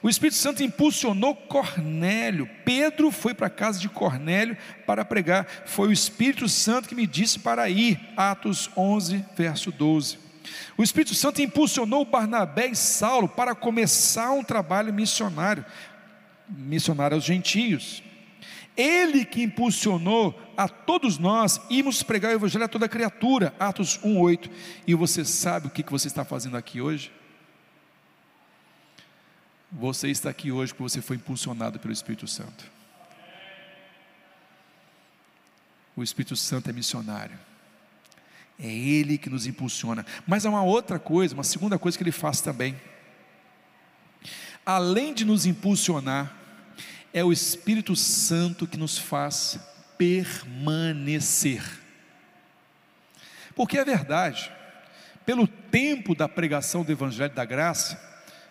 O 0.01 0.07
Espírito 0.07 0.37
Santo 0.37 0.63
impulsionou 0.63 1.35
Cornélio. 1.35 2.49
Pedro 2.63 3.11
foi 3.11 3.33
para 3.33 3.47
a 3.47 3.49
casa 3.49 3.77
de 3.77 3.89
Cornélio 3.89 4.55
para 4.87 5.03
pregar. 5.03 5.45
Foi 5.65 5.89
o 5.89 5.93
Espírito 5.93 6.47
Santo 6.47 6.87
que 6.87 6.95
me 6.95 7.05
disse 7.05 7.37
para 7.37 7.69
ir. 7.69 7.99
Atos 8.15 8.69
11, 8.77 9.25
verso 9.35 9.73
12. 9.73 10.23
O 10.77 10.83
Espírito 10.83 11.13
Santo 11.13 11.41
impulsionou 11.41 12.05
Barnabé 12.05 12.67
e 12.67 12.75
Saulo 12.75 13.27
para 13.27 13.53
começar 13.53 14.31
um 14.31 14.43
trabalho 14.43 14.93
missionário, 14.93 15.65
missionário 16.53 17.15
aos 17.15 17.23
gentios. 17.23 18.03
Ele 18.75 19.23
que 19.23 19.43
impulsionou 19.43 20.39
a 20.57 20.67
todos 20.67 21.17
nós 21.17 21.61
irmos 21.69 22.01
pregar 22.01 22.31
o 22.31 22.35
Evangelho 22.35 22.65
a 22.65 22.67
toda 22.67 22.89
criatura, 22.89 23.53
Atos 23.59 23.99
1,8. 23.99 24.49
E 24.87 24.95
você 24.95 25.23
sabe 25.23 25.67
o 25.67 25.69
que 25.69 25.83
você 25.83 26.07
está 26.07 26.25
fazendo 26.25 26.57
aqui 26.57 26.81
hoje? 26.81 27.11
Você 29.71 30.09
está 30.09 30.29
aqui 30.29 30.51
hoje 30.51 30.71
porque 30.71 30.83
você 30.83 31.01
foi 31.01 31.15
impulsionado 31.15 31.79
pelo 31.79 31.93
Espírito 31.93 32.27
Santo. 32.27 32.71
O 35.95 36.03
Espírito 36.03 36.35
Santo 36.35 36.69
é 36.69 36.73
missionário. 36.73 37.37
É 38.59 38.67
Ele 38.67 39.17
que 39.17 39.29
nos 39.29 39.45
impulsiona. 39.45 40.05
Mas 40.25 40.45
há 40.45 40.49
uma 40.49 40.63
outra 40.63 40.97
coisa, 40.97 41.33
uma 41.33 41.43
segunda 41.43 41.77
coisa 41.77 41.97
que 41.97 42.03
Ele 42.03 42.11
faz 42.11 42.41
também. 42.41 42.79
Além 44.65 45.13
de 45.13 45.25
nos 45.25 45.45
impulsionar, 45.45 46.42
é 47.13 47.23
o 47.23 47.31
Espírito 47.31 47.95
Santo 47.95 48.65
que 48.65 48.77
nos 48.77 48.97
faz 48.97 49.59
permanecer. 49.97 51.63
Porque 53.55 53.77
é 53.77 53.85
verdade, 53.85 54.51
pelo 55.25 55.47
tempo 55.47 56.15
da 56.15 56.27
pregação 56.27 56.83
do 56.83 56.91
Evangelho 56.91 57.33
da 57.33 57.45
Graça, 57.45 58.01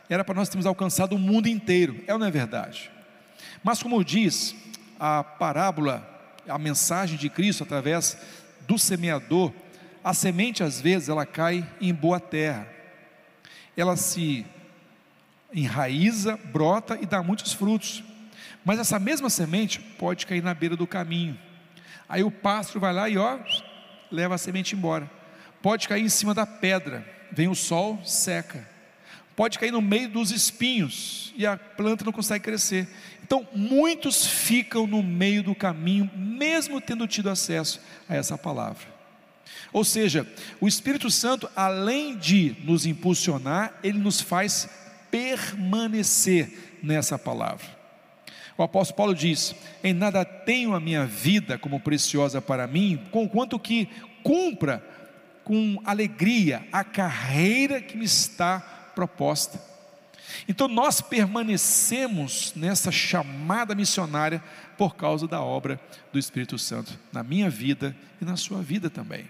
era 0.09 0.25
para 0.25 0.35
nós 0.35 0.49
termos 0.49 0.67
alcançado 0.67 1.17
o 1.17 1.19
mundo 1.19 1.49
inteiro, 1.49 2.03
é 2.07 2.13
ou 2.13 2.19
não 2.19 2.27
é 2.27 2.31
verdade? 2.31 2.91
Mas, 3.65 3.83
como 3.83 4.05
diz 4.05 4.55
a 4.99 5.25
parábola, 5.25 6.09
a 6.47 6.59
mensagem 6.59 7.19
de 7.19 7.29
Cristo 7.29 7.65
através 7.65 8.17
do 8.67 8.79
semeador, 8.79 9.53
a 10.05 10.15
semente 10.15 10.63
às 10.63 10.81
vezes 10.81 11.09
ela 11.09 11.27
cai 11.27 11.69
em 11.81 11.93
boa 11.93 12.21
terra, 12.21 12.69
ela 13.77 13.97
se 13.97 14.47
enraiza, 15.53 16.37
brota 16.37 16.99
e 17.01 17.07
dá 17.07 17.23
muitos 17.23 17.53
frutos. 17.53 18.05
Mas 18.65 18.79
essa 18.79 18.99
mesma 18.99 19.29
semente 19.29 19.81
pode 19.81 20.27
cair 20.27 20.43
na 20.43 20.55
beira 20.55 20.77
do 20.77 20.87
caminho. 20.87 21.39
Aí 22.09 22.23
o 22.23 22.31
pássaro 22.31 22.81
vai 22.81 22.93
lá 22.93 23.09
e 23.09 23.19
ó, 23.19 23.39
leva 24.11 24.35
a 24.35 24.39
semente 24.39 24.75
embora. 24.75 25.11
Pode 25.61 25.89
cair 25.89 26.03
em 26.03 26.09
cima 26.09 26.35
da 26.35 26.47
pedra, 26.47 27.07
vem 27.31 27.49
o 27.49 27.55
sol, 27.55 28.01
seca. 28.05 28.69
Pode 29.35 29.59
cair 29.59 29.71
no 29.71 29.81
meio 29.81 30.09
dos 30.09 30.31
espinhos 30.31 31.33
e 31.37 31.47
a 31.47 31.57
planta 31.57 32.05
não 32.05 32.13
consegue 32.13 32.45
crescer. 32.45 32.87
Então, 33.23 33.49
muitos 33.55 34.27
ficam 34.27 34.87
no 34.87 35.03
meio 35.03 35.43
do 35.43 35.55
caminho, 35.55 36.11
mesmo 36.15 36.81
tendo 36.81 37.07
tido 37.07 37.31
acesso 37.31 37.81
a 38.09 38.15
essa 38.15 38.37
palavra. 38.37 38.87
Ou 39.73 39.85
seja, 39.85 40.27
o 40.61 40.69
Espírito 40.69 41.11
Santo, 41.11 41.51
além 41.57 42.17
de 42.17 42.55
nos 42.63 42.85
impulsionar, 42.85 43.79
ele 43.83 43.99
nos 43.99 44.21
faz 44.21 44.69
permanecer 45.11 46.79
nessa 46.83 47.19
palavra. 47.19 47.82
O 48.57 48.63
apóstolo 48.63 48.97
Paulo 48.97 49.15
diz: 49.15 49.55
Em 49.83 49.93
nada 49.93 50.25
tenho 50.25 50.75
a 50.75 50.81
minha 50.81 51.07
vida 51.07 51.59
como 51.59 51.81
preciosa 51.81 52.41
para 52.41 52.67
mim, 52.67 53.01
conquanto 53.11 53.59
que 53.59 53.89
cumpra 54.23 54.85
com 55.45 55.81
alegria 55.85 56.67
a 56.73 56.85
carreira 56.85 57.81
que 57.81 57.97
me 57.97 58.05
está 58.05 58.61
proposta. 58.95 59.61
Então 60.49 60.69
nós 60.69 61.01
permanecemos 61.01 62.53
nessa 62.57 62.91
chamada 62.91 63.75
missionária 63.75 64.43
por 64.79 64.97
causa 64.97 65.27
da 65.27 65.41
obra 65.41 65.81
do 66.13 66.19
Espírito 66.19 66.59
Santo 66.59 66.99
na 67.13 67.23
minha 67.23 67.51
vida 67.51 67.95
e 68.21 68.25
na 68.25 68.37
sua 68.37 68.63
vida 68.63 68.89
também. 68.89 69.29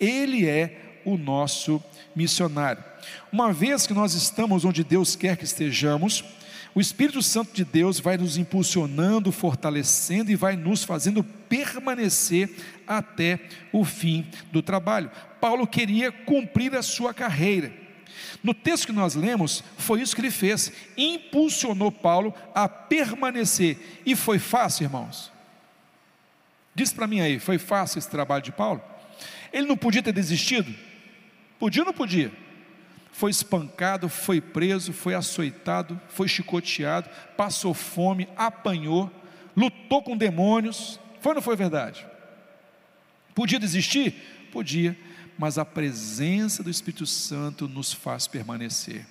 Ele 0.00 0.48
é 0.48 1.00
o 1.04 1.16
nosso 1.16 1.82
missionário. 2.14 2.82
Uma 3.30 3.52
vez 3.52 3.86
que 3.86 3.94
nós 3.94 4.14
estamos 4.14 4.64
onde 4.64 4.84
Deus 4.84 5.16
quer 5.16 5.36
que 5.36 5.44
estejamos, 5.44 6.24
o 6.74 6.80
Espírito 6.80 7.22
Santo 7.22 7.52
de 7.52 7.64
Deus 7.64 8.00
vai 8.00 8.16
nos 8.16 8.38
impulsionando, 8.38 9.30
fortalecendo 9.30 10.30
e 10.30 10.36
vai 10.36 10.56
nos 10.56 10.84
fazendo 10.84 11.22
permanecer 11.22 12.50
até 12.86 13.40
o 13.72 13.84
fim 13.84 14.26
do 14.50 14.62
trabalho. 14.62 15.10
Paulo 15.40 15.66
queria 15.66 16.10
cumprir 16.10 16.74
a 16.74 16.82
sua 16.82 17.12
carreira. 17.12 17.72
No 18.42 18.54
texto 18.54 18.86
que 18.86 18.92
nós 18.92 19.14
lemos, 19.14 19.62
foi 19.76 20.00
isso 20.00 20.14
que 20.14 20.22
ele 20.22 20.30
fez, 20.30 20.72
impulsionou 20.96 21.92
Paulo 21.92 22.34
a 22.54 22.68
permanecer. 22.68 24.00
E 24.06 24.16
foi 24.16 24.38
fácil, 24.38 24.84
irmãos? 24.84 25.30
Diz 26.74 26.92
para 26.92 27.06
mim 27.06 27.20
aí, 27.20 27.38
foi 27.38 27.58
fácil 27.58 27.98
esse 27.98 28.08
trabalho 28.08 28.42
de 28.42 28.52
Paulo? 28.52 28.82
Ele 29.52 29.66
não 29.66 29.76
podia 29.76 30.02
ter 30.02 30.12
desistido? 30.12 30.74
Podia 31.58 31.82
ou 31.82 31.86
não 31.86 31.92
podia? 31.92 32.32
Foi 33.12 33.30
espancado, 33.30 34.08
foi 34.08 34.40
preso, 34.40 34.92
foi 34.92 35.14
açoitado, 35.14 36.00
foi 36.08 36.26
chicoteado, 36.26 37.08
passou 37.36 37.72
fome, 37.72 38.28
apanhou, 38.36 39.10
lutou 39.56 40.02
com 40.02 40.16
demônios. 40.16 40.98
Foi 41.20 41.30
ou 41.30 41.34
não 41.36 41.42
foi 41.42 41.54
verdade? 41.54 42.04
Podia 43.34 43.60
desistir? 43.60 44.48
Podia, 44.50 44.98
mas 45.38 45.58
a 45.58 45.64
presença 45.64 46.62
do 46.62 46.70
Espírito 46.70 47.06
Santo 47.06 47.68
nos 47.68 47.92
faz 47.92 48.26
permanecer. 48.26 49.06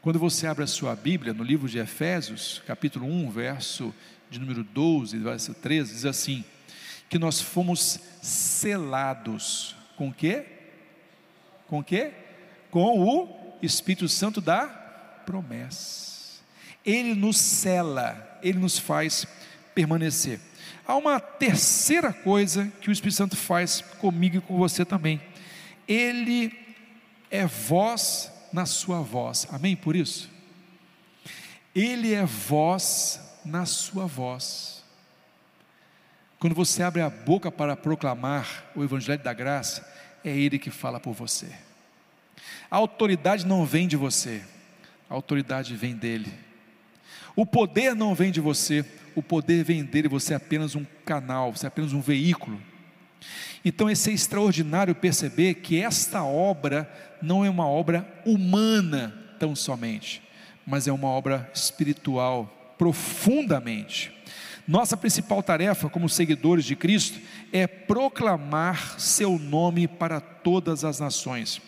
Quando 0.00 0.18
você 0.18 0.46
abre 0.46 0.64
a 0.64 0.66
sua 0.66 0.96
Bíblia, 0.96 1.34
no 1.34 1.44
livro 1.44 1.68
de 1.68 1.78
Efésios, 1.78 2.62
capítulo 2.66 3.06
1, 3.06 3.30
verso 3.30 3.94
de 4.30 4.38
número 4.38 4.64
12, 4.64 5.18
verso 5.18 5.52
13, 5.54 5.92
diz 5.92 6.04
assim: 6.06 6.44
que 7.12 7.18
nós 7.18 7.42
fomos 7.42 8.00
selados 8.22 9.76
com 9.96 10.10
quê? 10.10 10.46
Com 11.66 11.84
quê? 11.84 12.10
Com 12.72 12.98
o 12.98 13.58
Espírito 13.62 14.08
Santo 14.08 14.40
da 14.40 14.66
promessa. 15.26 16.40
Ele 16.84 17.14
nos 17.14 17.36
cela, 17.36 18.40
ele 18.42 18.58
nos 18.58 18.78
faz 18.78 19.26
permanecer. 19.74 20.40
Há 20.84 20.96
uma 20.96 21.20
terceira 21.20 22.12
coisa 22.12 22.72
que 22.80 22.88
o 22.88 22.92
Espírito 22.92 23.18
Santo 23.18 23.36
faz 23.36 23.82
comigo 24.00 24.38
e 24.38 24.40
com 24.40 24.56
você 24.56 24.84
também. 24.84 25.20
Ele 25.86 26.58
é 27.30 27.46
voz 27.46 28.32
na 28.52 28.64
sua 28.64 29.00
voz. 29.00 29.46
Amém 29.52 29.76
por 29.76 29.94
isso? 29.94 30.30
Ele 31.74 32.14
é 32.14 32.24
voz 32.24 33.20
na 33.44 33.66
sua 33.66 34.06
voz. 34.06 34.82
Quando 36.38 36.54
você 36.54 36.82
abre 36.82 37.02
a 37.02 37.10
boca 37.10 37.52
para 37.52 37.76
proclamar 37.76 38.64
o 38.74 38.82
evangelho 38.82 39.22
da 39.22 39.32
graça, 39.34 39.86
é 40.24 40.30
ele 40.30 40.58
que 40.58 40.70
fala 40.70 40.98
por 40.98 41.12
você. 41.12 41.52
A 42.70 42.76
autoridade 42.76 43.46
não 43.46 43.64
vem 43.64 43.86
de 43.86 43.96
você, 43.96 44.42
a 45.08 45.14
autoridade 45.14 45.74
vem 45.74 45.94
dele. 45.94 46.32
O 47.34 47.46
poder 47.46 47.94
não 47.94 48.14
vem 48.14 48.30
de 48.30 48.40
você, 48.40 48.84
o 49.14 49.22
poder 49.22 49.64
vem 49.64 49.84
dele, 49.84 50.08
você 50.08 50.32
é 50.32 50.36
apenas 50.36 50.74
um 50.74 50.84
canal, 51.04 51.52
você 51.52 51.66
é 51.66 51.68
apenas 51.68 51.92
um 51.92 52.00
veículo. 52.00 52.60
Então, 53.64 53.88
esse 53.88 54.10
é 54.10 54.12
extraordinário 54.12 54.94
perceber 54.94 55.54
que 55.54 55.80
esta 55.80 56.24
obra 56.24 56.90
não 57.22 57.44
é 57.44 57.50
uma 57.50 57.66
obra 57.66 58.06
humana 58.26 59.14
tão 59.38 59.54
somente, 59.54 60.22
mas 60.66 60.88
é 60.88 60.92
uma 60.92 61.08
obra 61.08 61.50
espiritual, 61.54 62.74
profundamente. 62.76 64.12
Nossa 64.66 64.96
principal 64.96 65.42
tarefa 65.42 65.88
como 65.88 66.08
seguidores 66.08 66.64
de 66.64 66.76
Cristo 66.76 67.18
é 67.52 67.66
proclamar 67.66 69.00
seu 69.00 69.38
nome 69.38 69.88
para 69.88 70.20
todas 70.20 70.84
as 70.84 71.00
nações. 71.00 71.60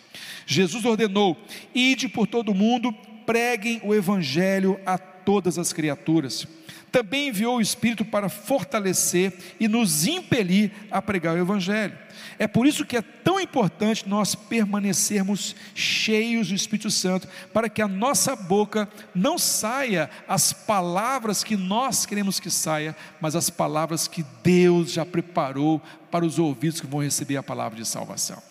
Jesus 0.45 0.85
ordenou: 0.85 1.37
ide 1.73 2.07
por 2.07 2.25
todo 2.25 2.49
o 2.49 2.55
mundo, 2.55 2.93
preguem 3.25 3.81
o 3.83 3.93
evangelho 3.93 4.79
a 4.85 4.97
todas 4.97 5.57
as 5.57 5.73
criaturas. 5.73 6.47
Também 6.91 7.27
enviou 7.27 7.57
o 7.57 7.61
Espírito 7.61 8.05
para 8.05 8.29
fortalecer 8.29 9.33
e 9.59 9.67
nos 9.67 10.05
impelir 10.07 10.71
a 10.89 11.01
pregar 11.01 11.35
o 11.35 11.39
evangelho. 11.39 11.97
É 12.37 12.47
por 12.47 12.65
isso 12.65 12.85
que 12.85 12.97
é 12.97 13.01
tão 13.01 13.39
importante 13.39 14.07
nós 14.07 14.35
permanecermos 14.35 15.55
cheios 15.73 16.47
do 16.47 16.55
Espírito 16.55 16.89
Santo, 16.89 17.27
para 17.53 17.69
que 17.69 17.81
a 17.81 17.87
nossa 17.87 18.35
boca 18.35 18.89
não 19.13 19.37
saia 19.37 20.09
as 20.27 20.51
palavras 20.51 21.43
que 21.43 21.55
nós 21.55 22.05
queremos 22.05 22.39
que 22.39 22.49
saia, 22.49 22.95
mas 23.19 23.35
as 23.35 23.49
palavras 23.49 24.07
que 24.07 24.25
Deus 24.43 24.91
já 24.91 25.05
preparou 25.05 25.81
para 26.11 26.25
os 26.25 26.39
ouvidos 26.39 26.81
que 26.81 26.87
vão 26.87 27.01
receber 27.01 27.37
a 27.37 27.43
palavra 27.43 27.77
de 27.77 27.87
salvação. 27.87 28.41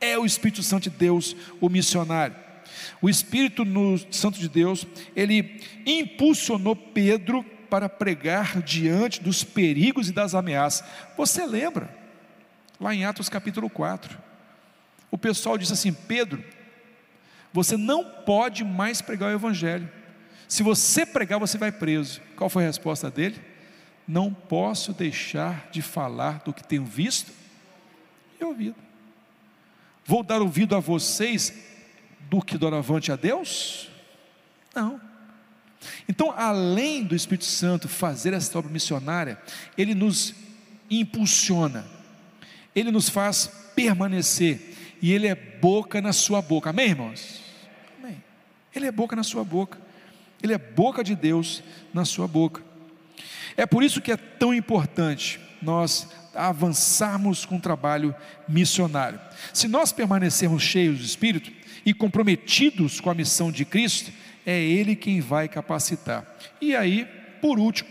É 0.00 0.18
o 0.18 0.24
Espírito 0.24 0.62
Santo 0.62 0.84
de 0.84 0.90
Deus, 0.90 1.36
o 1.60 1.68
missionário. 1.68 2.34
O 3.00 3.08
Espírito 3.08 3.64
no 3.64 3.98
Santo 4.12 4.38
de 4.38 4.48
Deus, 4.48 4.86
ele 5.14 5.60
impulsionou 5.86 6.74
Pedro 6.74 7.44
para 7.68 7.88
pregar 7.88 8.60
diante 8.62 9.22
dos 9.22 9.44
perigos 9.44 10.08
e 10.08 10.12
das 10.12 10.34
ameaças. 10.34 10.86
Você 11.16 11.46
lembra? 11.46 12.00
lá 12.80 12.94
em 12.94 13.04
Atos 13.04 13.28
capítulo 13.28 13.68
4. 13.68 14.18
O 15.10 15.18
pessoal 15.18 15.58
disse 15.58 15.74
assim: 15.74 15.92
Pedro, 15.92 16.42
você 17.52 17.76
não 17.76 18.04
pode 18.04 18.64
mais 18.64 19.02
pregar 19.02 19.30
o 19.30 19.34
Evangelho. 19.34 19.88
Se 20.48 20.62
você 20.62 21.04
pregar, 21.04 21.38
você 21.38 21.58
vai 21.58 21.70
preso. 21.70 22.20
Qual 22.36 22.48
foi 22.48 22.64
a 22.64 22.66
resposta 22.66 23.10
dele? 23.10 23.38
Não 24.08 24.32
posso 24.32 24.92
deixar 24.92 25.68
de 25.70 25.82
falar 25.82 26.42
do 26.44 26.52
que 26.52 26.64
tenho 26.64 26.84
visto 26.84 27.30
e 28.40 28.44
ouvido. 28.44 28.76
Vou 30.04 30.24
dar 30.24 30.40
ouvido 30.40 30.74
a 30.74 30.80
vocês 30.80 31.52
do 32.30 32.40
que 32.40 32.56
doravante 32.56 33.12
a 33.12 33.16
Deus? 33.16 33.90
Não. 34.74 34.98
Então, 36.08 36.32
além 36.36 37.04
do 37.04 37.14
Espírito 37.14 37.44
Santo 37.44 37.88
fazer 37.88 38.32
essa 38.32 38.58
obra 38.58 38.70
missionária, 38.70 39.38
ele 39.76 39.94
nos 39.94 40.34
impulsiona 40.90 42.00
ele 42.74 42.90
nos 42.90 43.08
faz 43.08 43.50
permanecer, 43.74 44.76
e 45.02 45.12
Ele 45.12 45.26
é 45.26 45.34
boca 45.34 46.00
na 46.00 46.12
sua 46.12 46.40
boca, 46.42 46.70
amém, 46.70 46.90
irmãos? 46.90 47.40
Amém. 47.98 48.22
Ele 48.74 48.86
é 48.86 48.92
boca 48.92 49.16
na 49.16 49.22
sua 49.22 49.44
boca, 49.44 49.78
Ele 50.42 50.52
é 50.52 50.58
boca 50.58 51.02
de 51.02 51.14
Deus 51.14 51.62
na 51.92 52.04
sua 52.04 52.28
boca. 52.28 52.62
É 53.56 53.66
por 53.66 53.82
isso 53.82 54.00
que 54.00 54.12
é 54.12 54.16
tão 54.16 54.54
importante 54.54 55.40
nós 55.60 56.08
avançarmos 56.34 57.44
com 57.44 57.56
o 57.56 57.60
trabalho 57.60 58.14
missionário. 58.48 59.20
Se 59.52 59.66
nós 59.66 59.92
permanecermos 59.92 60.62
cheios 60.62 60.98
do 60.98 61.04
Espírito 61.04 61.50
e 61.84 61.94
comprometidos 61.94 63.00
com 63.00 63.10
a 63.10 63.14
missão 63.14 63.50
de 63.50 63.64
Cristo, 63.64 64.12
é 64.44 64.60
Ele 64.60 64.96
quem 64.96 65.20
vai 65.20 65.48
capacitar. 65.48 66.26
E 66.60 66.74
aí, 66.74 67.06
por 67.40 67.58
último, 67.58 67.88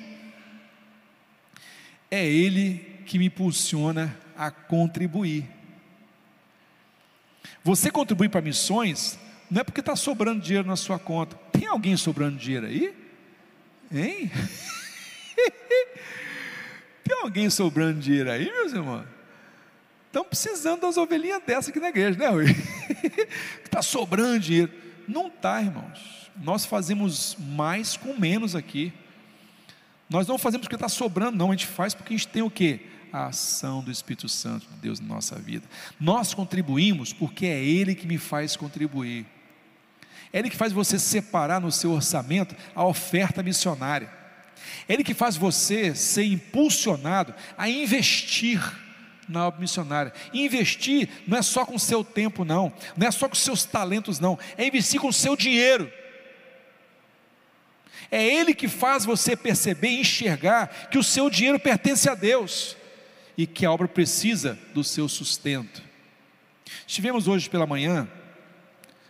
é 2.10 2.26
Ele 2.26 2.86
que 3.06 3.18
me 3.18 3.26
impulsiona 3.26 4.16
a 4.38 4.52
contribuir. 4.52 5.46
Você 7.64 7.92
contribui 7.92 8.30
para 8.30 8.42
missões 8.42 9.18
não 9.50 9.62
é 9.62 9.64
porque 9.64 9.80
está 9.80 9.96
sobrando 9.96 10.42
dinheiro 10.42 10.68
na 10.68 10.76
sua 10.76 11.00
conta. 11.00 11.36
Tem 11.52 11.66
alguém 11.66 11.98
sobrando 11.98 12.38
dinheiro 12.38 12.68
aí? 12.68 12.94
Hein? 13.92 14.32
Tem 17.04 17.18
alguém 17.24 17.50
sobrando 17.50 18.00
dinheiro 18.00 18.30
aí, 18.30 18.46
meus 18.46 18.74
irmãos? 18.74 19.08
Estão 20.06 20.24
precisando 20.24 20.82
das 20.82 20.98
ovelhinhas 20.98 21.42
dessa 21.46 21.72
aqui 21.72 21.80
na 21.80 21.90
igreja, 21.90 22.20
né? 22.20 22.28
Está 23.64 23.82
sobrando 23.82 24.40
dinheiro. 24.40 24.72
Não 25.08 25.28
está, 25.28 25.62
irmãos. 25.62 26.30
Nós 26.42 26.66
fazemos 26.66 27.36
mais 27.40 27.98
com 27.98 28.14
menos 28.14 28.56
aqui. 28.56 28.94
Nós 30.10 30.28
não 30.28 30.38
fazemos 30.38 30.66
porque 30.66 30.76
está 30.76 30.90
sobrando, 30.90 31.38
não. 31.38 31.50
A 31.50 31.52
gente 31.52 31.68
faz 31.68 31.94
porque 31.94 32.14
a 32.14 32.18
gente 32.18 32.28
tem 32.28 32.42
o 32.42 32.50
quê? 32.50 32.82
A 33.12 33.28
ação 33.28 33.84
do 33.84 33.92
Espírito 33.92 34.30
Santo 34.30 34.68
de 34.68 34.76
Deus 34.78 35.00
na 35.00 35.08
nossa 35.08 35.36
vida. 35.36 35.68
Nós 36.00 36.34
contribuímos 36.34 37.12
porque 37.12 37.46
é 37.46 37.64
Ele 37.64 37.96
que 37.96 38.08
me 38.08 38.18
faz 38.18 38.56
contribuir. 38.56 39.26
É 40.32 40.40
Ele 40.40 40.50
que 40.50 40.56
faz 40.56 40.72
você 40.72 40.98
separar 40.98 41.60
no 41.60 41.72
seu 41.72 41.92
orçamento 41.92 42.56
a 42.76 42.86
oferta 42.86 43.44
missionária. 43.44 44.10
É 44.88 44.94
Ele 44.94 45.04
que 45.04 45.14
faz 45.14 45.36
você 45.36 45.94
ser 45.96 46.24
impulsionado 46.24 47.34
a 47.58 47.70
investir 47.70 48.62
na 49.30 49.48
obra 49.48 49.60
missionária. 49.62 50.12
Investir 50.34 51.08
não 51.28 51.38
é 51.38 51.42
só 51.42 51.66
com 51.66 51.76
o 51.76 51.80
seu 51.80 52.04
tempo, 52.04 52.44
não. 52.44 52.74
Não 52.98 53.08
é 53.08 53.12
só 53.12 53.28
com 53.28 53.36
os 53.36 53.42
seus 53.42 53.64
talentos, 53.64 54.20
não. 54.20 54.38
É 54.58 54.66
investir 54.66 55.00
com 55.00 55.08
o 55.08 55.14
seu 55.14 55.36
dinheiro. 55.36 55.92
É 58.12 58.24
Ele 58.24 58.54
que 58.54 58.68
faz 58.68 59.06
você 59.06 59.36
perceber 59.36 59.90
e 59.90 60.02
enxergar 60.02 60.90
que 60.90 60.98
o 60.98 61.04
seu 61.04 61.30
dinheiro 61.30 61.60
pertence 61.60 62.10
a 62.10 62.16
Deus 62.16 62.76
e 63.38 63.46
que 63.46 63.66
a 63.66 63.72
obra 63.72 63.88
precisa 63.88 64.58
do 64.74 64.84
seu 64.84 65.08
sustento. 65.08 65.84
Estivemos 66.88 67.28
hoje 67.28 67.50
pela 67.50 67.68
manhã 67.68 68.10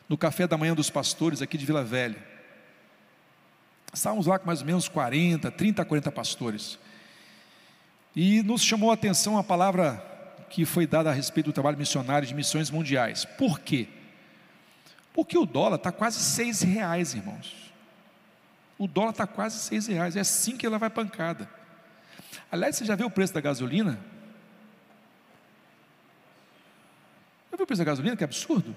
no 0.08 0.18
café 0.18 0.48
da 0.48 0.58
manhã 0.58 0.74
dos 0.74 0.90
pastores 0.90 1.42
aqui 1.42 1.58
de 1.58 1.66
Vila 1.66 1.84
Velha. 1.84 2.28
Estávamos 3.94 4.28
lá 4.28 4.38
com 4.38 4.46
mais 4.46 4.60
ou 4.60 4.68
menos 4.68 4.88
40, 4.88 5.50
30, 5.50 5.86
40 5.86 6.12
pastores. 6.12 6.78
E 8.16 8.44
nos 8.44 8.62
chamou 8.62 8.92
a 8.92 8.96
atenção 8.96 9.38
a 9.38 9.44
palavra 9.44 10.09
que 10.50 10.66
foi 10.66 10.88
dada 10.88 11.10
a 11.10 11.14
respeito 11.14 11.48
do 11.48 11.54
trabalho 11.54 11.78
missionário 11.78 12.28
de 12.28 12.34
missões 12.34 12.72
mundiais. 12.72 13.26
Por 13.26 13.60
quê? 13.60 13.88
Porque 15.14 15.38
o 15.38 15.46
dólar 15.46 15.76
está 15.76 15.92
quase 15.92 16.20
seis 16.20 16.62
reais, 16.62 17.14
irmãos. 17.14 17.72
O 18.78 18.88
dólar 18.88 19.12
está 19.12 19.28
quase 19.28 19.60
seis 19.60 19.88
reais. 19.88 20.16
É 20.16 20.22
assim 20.22 20.58
que 20.58 20.66
ela 20.66 20.78
vai 20.78 20.90
pancada. 20.90 21.50
Aliás, 22.52 22.76
você 22.76 22.86
já 22.86 22.96
viu 22.96 23.08
o 23.08 23.12
preço 23.12 23.34
da 23.34 23.42
gasolina? 23.42 24.00
Já 27.52 27.58
viu 27.58 27.64
o 27.64 27.68
preço 27.68 27.80
da 27.80 27.86
gasolina? 27.86 28.16
Que 28.16 28.24
absurdo. 28.24 28.76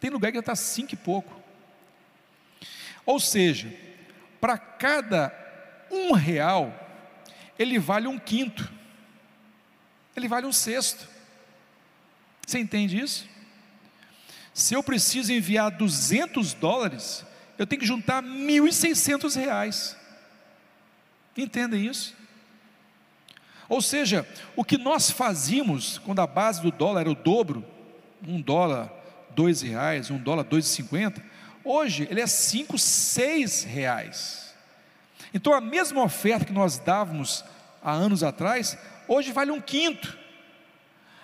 Tem 0.00 0.10
lugar 0.10 0.32
que 0.32 0.36
já 0.36 0.40
está 0.40 0.56
cinco 0.56 0.94
e 0.94 0.96
pouco. 0.96 1.40
Ou 3.06 3.20
seja, 3.20 3.72
para 4.40 4.58
cada 4.58 5.32
um 5.90 6.12
real, 6.12 6.74
ele 7.58 7.78
vale 7.78 8.08
um 8.08 8.18
quinto. 8.18 8.70
Ele 10.16 10.28
vale 10.28 10.46
um 10.46 10.52
sexto. 10.52 11.08
Você 12.46 12.58
entende 12.58 12.98
isso? 12.98 13.26
Se 14.52 14.74
eu 14.74 14.82
preciso 14.82 15.32
enviar 15.32 15.70
200 15.70 16.52
dólares, 16.54 17.24
eu 17.58 17.66
tenho 17.66 17.80
que 17.80 17.86
juntar 17.86 18.22
1.600 18.22 19.34
reais. 19.34 19.96
Entendem 21.36 21.86
isso? 21.86 22.14
Ou 23.68 23.80
seja, 23.80 24.28
o 24.54 24.64
que 24.64 24.76
nós 24.76 25.10
fazíamos 25.10 25.96
quando 25.98 26.20
a 26.20 26.26
base 26.26 26.60
do 26.60 26.70
dólar 26.70 27.02
era 27.02 27.10
o 27.10 27.14
dobro, 27.14 27.64
um 28.26 28.40
dólar, 28.40 28.92
dois 29.30 29.62
reais, 29.62 30.10
um 30.10 30.18
dólar, 30.18 30.44
dois 30.44 30.66
e 30.66 30.68
cinquenta, 30.68 31.24
hoje 31.64 32.06
ele 32.10 32.20
é 32.20 32.26
cinco, 32.26 32.78
seis 32.78 33.64
reais. 33.64 34.54
Então 35.32 35.54
a 35.54 35.60
mesma 35.60 36.02
oferta 36.02 36.44
que 36.44 36.52
nós 36.52 36.78
dávamos 36.78 37.42
há 37.82 37.92
anos 37.92 38.22
atrás, 38.22 38.76
hoje 39.12 39.32
vale 39.32 39.50
um 39.50 39.60
quinto. 39.60 40.18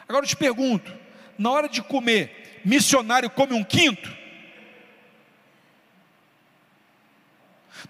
Agora 0.08 0.24
eu 0.24 0.28
te 0.28 0.36
pergunto, 0.36 0.94
na 1.36 1.50
hora 1.50 1.68
de 1.68 1.82
comer, 1.82 2.60
missionário 2.64 3.30
come 3.30 3.54
um 3.54 3.64
quinto? 3.64 4.16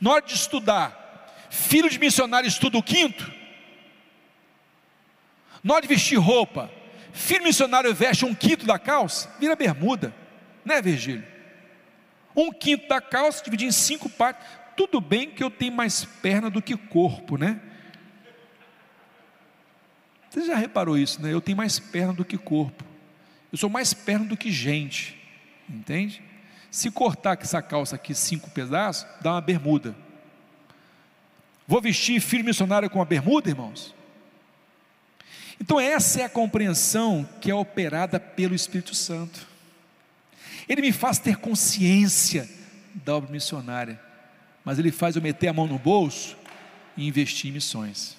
Na 0.00 0.12
hora 0.12 0.22
de 0.24 0.34
estudar, 0.34 1.46
filho 1.50 1.88
de 1.90 1.98
missionário 1.98 2.46
estuda 2.46 2.78
o 2.78 2.82
quinto? 2.82 3.32
Na 5.62 5.74
hora 5.74 5.82
de 5.82 5.88
vestir 5.88 6.18
roupa, 6.18 6.70
filho 7.12 7.44
missionário 7.44 7.94
veste 7.94 8.24
um 8.24 8.34
quinto 8.34 8.64
da 8.64 8.78
calça? 8.78 9.34
Vira 9.40 9.56
bermuda, 9.56 10.14
né, 10.64 10.80
Virgílio? 10.80 11.26
Um 12.36 12.52
quinto 12.52 12.86
da 12.86 13.00
calça, 13.00 13.42
dividido 13.42 13.68
em 13.68 13.72
cinco 13.72 14.08
partes. 14.08 14.46
Tudo 14.76 15.00
bem 15.00 15.30
que 15.30 15.42
eu 15.42 15.50
tenho 15.50 15.72
mais 15.72 16.04
perna 16.04 16.48
do 16.48 16.62
que 16.62 16.76
corpo, 16.76 17.36
né? 17.36 17.60
Você 20.38 20.46
já 20.46 20.54
reparou 20.54 20.96
isso, 20.96 21.20
né? 21.20 21.32
Eu 21.32 21.40
tenho 21.40 21.56
mais 21.56 21.80
perna 21.80 22.12
do 22.12 22.24
que 22.24 22.38
corpo. 22.38 22.84
Eu 23.50 23.58
sou 23.58 23.68
mais 23.68 23.92
perna 23.92 24.24
do 24.24 24.36
que 24.36 24.52
gente, 24.52 25.18
entende? 25.68 26.22
Se 26.70 26.92
cortar 26.92 27.36
essa 27.40 27.60
calça 27.60 27.96
aqui 27.96 28.14
cinco 28.14 28.48
pedaços, 28.50 29.04
dá 29.20 29.32
uma 29.32 29.40
bermuda. 29.40 29.96
Vou 31.66 31.80
vestir 31.80 32.20
filho 32.20 32.44
missionário 32.44 32.88
com 32.88 33.00
uma 33.00 33.04
bermuda, 33.04 33.48
irmãos? 33.48 33.92
Então, 35.60 35.80
essa 35.80 36.20
é 36.20 36.24
a 36.24 36.28
compreensão 36.28 37.28
que 37.40 37.50
é 37.50 37.54
operada 37.54 38.20
pelo 38.20 38.54
Espírito 38.54 38.94
Santo. 38.94 39.44
Ele 40.68 40.82
me 40.82 40.92
faz 40.92 41.18
ter 41.18 41.36
consciência 41.38 42.48
da 42.94 43.16
obra 43.16 43.32
missionária, 43.32 44.00
mas 44.64 44.78
ele 44.78 44.92
faz 44.92 45.16
eu 45.16 45.22
meter 45.22 45.48
a 45.48 45.52
mão 45.52 45.66
no 45.66 45.80
bolso 45.80 46.36
e 46.96 47.08
investir 47.08 47.50
em 47.50 47.54
missões. 47.54 48.17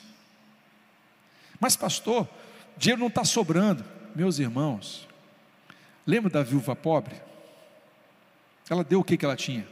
Mas, 1.59 1.75
pastor, 1.75 2.27
dinheiro 2.77 3.01
não 3.01 3.07
está 3.07 3.23
sobrando. 3.23 3.83
Meus 4.15 4.39
irmãos, 4.39 5.07
lembra 6.05 6.29
da 6.29 6.43
viúva 6.43 6.75
pobre? 6.75 7.15
Ela 8.69 8.83
deu 8.83 8.99
o 8.99 9.03
que, 9.03 9.17
que 9.17 9.25
ela 9.25 9.35
tinha? 9.35 9.67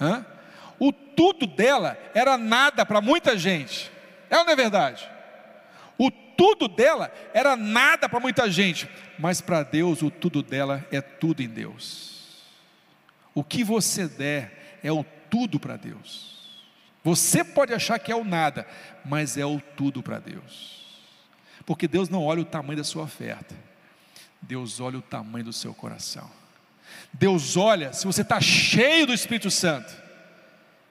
Hã? 0.00 0.24
O 0.78 0.92
tudo 0.92 1.46
dela 1.46 1.98
era 2.14 2.36
nada 2.36 2.84
para 2.84 3.00
muita 3.00 3.36
gente. 3.36 3.90
É 4.28 4.38
ou 4.38 4.44
não 4.44 4.52
é 4.52 4.56
verdade? 4.56 5.08
O 5.98 6.10
tudo 6.10 6.68
dela 6.68 7.12
era 7.32 7.56
nada 7.56 8.08
para 8.08 8.20
muita 8.20 8.50
gente, 8.50 8.88
mas 9.18 9.40
para 9.40 9.62
Deus 9.62 10.02
o 10.02 10.10
tudo 10.10 10.42
dela 10.42 10.86
é 10.90 11.00
tudo 11.00 11.42
em 11.42 11.48
Deus. 11.48 12.44
O 13.34 13.42
que 13.42 13.64
você 13.64 14.06
der 14.06 14.78
é 14.82 14.92
o 14.92 15.04
tudo 15.30 15.58
para 15.58 15.76
Deus. 15.76 16.45
Você 17.06 17.44
pode 17.44 17.72
achar 17.72 18.00
que 18.00 18.10
é 18.10 18.16
o 18.16 18.24
nada, 18.24 18.66
mas 19.04 19.36
é 19.36 19.46
o 19.46 19.60
tudo 19.60 20.02
para 20.02 20.18
Deus. 20.18 20.84
Porque 21.64 21.86
Deus 21.86 22.08
não 22.08 22.24
olha 22.24 22.42
o 22.42 22.44
tamanho 22.44 22.78
da 22.78 22.82
sua 22.82 23.04
oferta, 23.04 23.54
Deus 24.42 24.80
olha 24.80 24.98
o 24.98 25.02
tamanho 25.02 25.44
do 25.44 25.52
seu 25.52 25.72
coração. 25.72 26.28
Deus 27.12 27.56
olha 27.56 27.92
se 27.92 28.04
você 28.04 28.22
está 28.22 28.40
cheio 28.40 29.06
do 29.06 29.14
Espírito 29.14 29.52
Santo, 29.52 29.94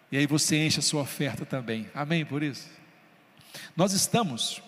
e 0.10 0.16
aí 0.16 0.26
você 0.26 0.56
enche 0.56 0.80
a 0.80 0.82
sua 0.82 1.02
oferta 1.02 1.46
também. 1.46 1.90
Amém 1.94 2.24
por 2.24 2.42
isso? 2.42 2.70
Nós 3.76 3.92
estamos 3.92 4.62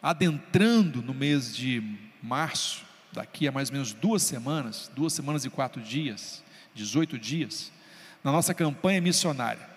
adentrando 0.00 1.02
no 1.02 1.12
mês 1.12 1.54
de 1.54 1.98
março, 2.22 2.86
daqui 3.12 3.46
a 3.46 3.52
mais 3.52 3.68
ou 3.68 3.74
menos 3.74 3.92
duas 3.92 4.22
semanas, 4.22 4.90
duas 4.96 5.12
semanas 5.12 5.44
e 5.44 5.50
quatro 5.50 5.82
dias, 5.82 6.42
18 6.74 7.18
dias, 7.18 7.70
na 8.24 8.32
nossa 8.32 8.54
campanha 8.54 8.98
missionária. 8.98 9.75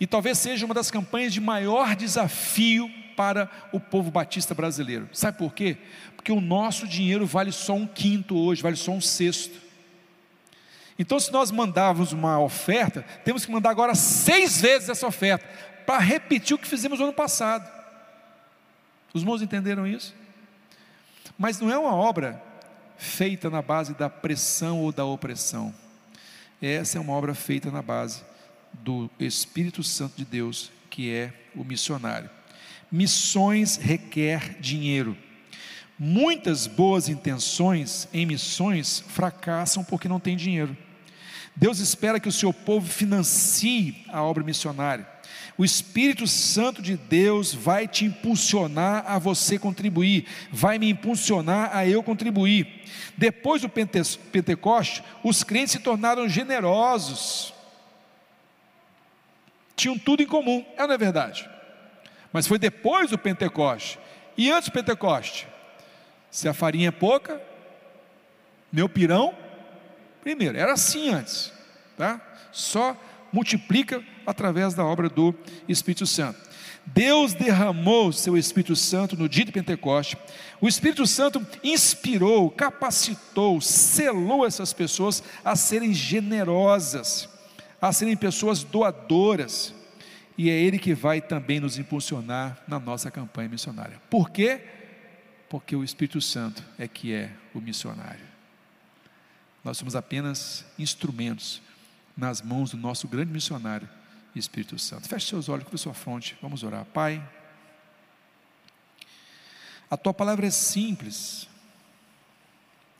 E 0.00 0.06
talvez 0.06 0.38
seja 0.38 0.64
uma 0.64 0.74
das 0.74 0.90
campanhas 0.90 1.30
de 1.30 1.40
maior 1.42 1.94
desafio 1.94 2.90
para 3.14 3.50
o 3.70 3.78
povo 3.78 4.10
batista 4.10 4.54
brasileiro. 4.54 5.06
Sabe 5.12 5.36
por 5.36 5.52
quê? 5.52 5.76
Porque 6.16 6.32
o 6.32 6.40
nosso 6.40 6.88
dinheiro 6.88 7.26
vale 7.26 7.52
só 7.52 7.74
um 7.74 7.86
quinto 7.86 8.34
hoje, 8.34 8.62
vale 8.62 8.76
só 8.76 8.92
um 8.92 9.00
sexto. 9.00 9.60
Então, 10.98 11.20
se 11.20 11.30
nós 11.30 11.50
mandávamos 11.50 12.12
uma 12.12 12.40
oferta, 12.40 13.02
temos 13.24 13.44
que 13.44 13.52
mandar 13.52 13.70
agora 13.70 13.94
seis 13.94 14.58
vezes 14.58 14.88
essa 14.88 15.06
oferta, 15.06 15.46
para 15.84 15.98
repetir 15.98 16.54
o 16.54 16.58
que 16.58 16.66
fizemos 16.66 16.98
no 16.98 17.06
ano 17.06 17.14
passado. 17.14 17.70
Os 19.12 19.20
irmãos 19.20 19.42
entenderam 19.42 19.86
isso? 19.86 20.14
Mas 21.36 21.60
não 21.60 21.70
é 21.70 21.76
uma 21.76 21.94
obra 21.94 22.42
feita 22.96 23.50
na 23.50 23.60
base 23.60 23.92
da 23.94 24.08
pressão 24.08 24.80
ou 24.80 24.92
da 24.92 25.04
opressão. 25.04 25.74
Essa 26.60 26.96
é 26.98 27.00
uma 27.00 27.12
obra 27.12 27.34
feita 27.34 27.70
na 27.70 27.82
base 27.82 28.29
do 28.72 29.10
Espírito 29.18 29.82
Santo 29.82 30.16
de 30.16 30.24
Deus, 30.24 30.70
que 30.88 31.10
é 31.10 31.32
o 31.54 31.64
missionário. 31.64 32.30
Missões 32.90 33.76
requer 33.76 34.56
dinheiro. 34.60 35.16
Muitas 35.98 36.66
boas 36.66 37.08
intenções 37.08 38.08
em 38.12 38.24
missões 38.24 39.04
fracassam 39.08 39.84
porque 39.84 40.08
não 40.08 40.18
tem 40.18 40.36
dinheiro. 40.36 40.76
Deus 41.54 41.78
espera 41.78 42.18
que 42.18 42.28
o 42.28 42.32
seu 42.32 42.52
povo 42.52 42.88
financie 42.88 44.04
a 44.08 44.22
obra 44.22 44.42
missionária. 44.42 45.06
O 45.58 45.64
Espírito 45.64 46.26
Santo 46.26 46.80
de 46.80 46.96
Deus 46.96 47.52
vai 47.52 47.86
te 47.86 48.06
impulsionar 48.06 49.04
a 49.06 49.18
você 49.18 49.58
contribuir, 49.58 50.26
vai 50.50 50.78
me 50.78 50.88
impulsionar 50.88 51.76
a 51.76 51.86
eu 51.86 52.02
contribuir. 52.02 52.84
Depois 53.14 53.60
do 53.60 53.68
Pentecoste, 53.68 55.04
os 55.22 55.44
crentes 55.44 55.72
se 55.72 55.80
tornaram 55.80 56.26
generosos, 56.26 57.52
tinham 59.80 59.98
tudo 59.98 60.22
em 60.22 60.26
comum, 60.26 60.64
é 60.76 60.82
ou 60.82 60.88
não 60.88 60.94
é 60.94 60.98
verdade? 60.98 61.48
Mas 62.32 62.46
foi 62.46 62.58
depois 62.58 63.10
do 63.10 63.18
Pentecoste, 63.18 63.98
e 64.36 64.50
antes 64.50 64.68
do 64.68 64.72
Pentecoste, 64.72 65.48
se 66.30 66.48
a 66.48 66.54
farinha 66.54 66.88
é 66.88 66.92
pouca, 66.92 67.40
meu 68.70 68.88
pirão, 68.88 69.34
primeiro, 70.22 70.56
era 70.58 70.74
assim 70.74 71.08
antes, 71.08 71.52
tá? 71.96 72.20
Só 72.52 72.96
multiplica 73.32 74.02
através 74.26 74.74
da 74.74 74.84
obra 74.84 75.08
do 75.08 75.34
Espírito 75.66 76.06
Santo. 76.06 76.50
Deus 76.86 77.34
derramou 77.34 78.12
seu 78.12 78.36
Espírito 78.36 78.74
Santo 78.74 79.16
no 79.16 79.28
dia 79.28 79.44
de 79.44 79.52
Pentecoste. 79.52 80.16
O 80.60 80.68
Espírito 80.68 81.06
Santo 81.06 81.44
inspirou, 81.62 82.50
capacitou, 82.50 83.60
selou 83.60 84.46
essas 84.46 84.72
pessoas 84.72 85.22
a 85.44 85.54
serem 85.54 85.94
generosas, 85.94 87.28
a 87.80 87.92
serem 87.92 88.16
pessoas 88.16 88.62
doadoras. 88.62 89.74
E 90.36 90.48
é 90.48 90.52
Ele 90.52 90.78
que 90.78 90.94
vai 90.94 91.20
também 91.20 91.60
nos 91.60 91.78
impulsionar 91.78 92.62
na 92.66 92.78
nossa 92.78 93.10
campanha 93.10 93.48
missionária. 93.48 94.00
Por 94.08 94.30
quê? 94.30 94.60
Porque 95.48 95.74
o 95.74 95.84
Espírito 95.84 96.20
Santo 96.20 96.64
é 96.78 96.86
que 96.86 97.12
é 97.12 97.30
o 97.54 97.60
missionário. 97.60 98.24
Nós 99.62 99.76
somos 99.76 99.94
apenas 99.94 100.64
instrumentos 100.78 101.60
nas 102.16 102.40
mãos 102.40 102.70
do 102.70 102.76
nosso 102.76 103.06
grande 103.08 103.32
missionário, 103.32 103.88
Espírito 104.34 104.78
Santo. 104.78 105.08
Feche 105.08 105.26
seus 105.28 105.48
olhos, 105.48 105.68
com 105.68 105.76
sua 105.76 105.92
fronte, 105.92 106.36
vamos 106.40 106.62
orar. 106.62 106.84
Pai, 106.86 107.22
a 109.90 109.96
tua 109.96 110.14
palavra 110.14 110.46
é 110.46 110.50
simples, 110.50 111.48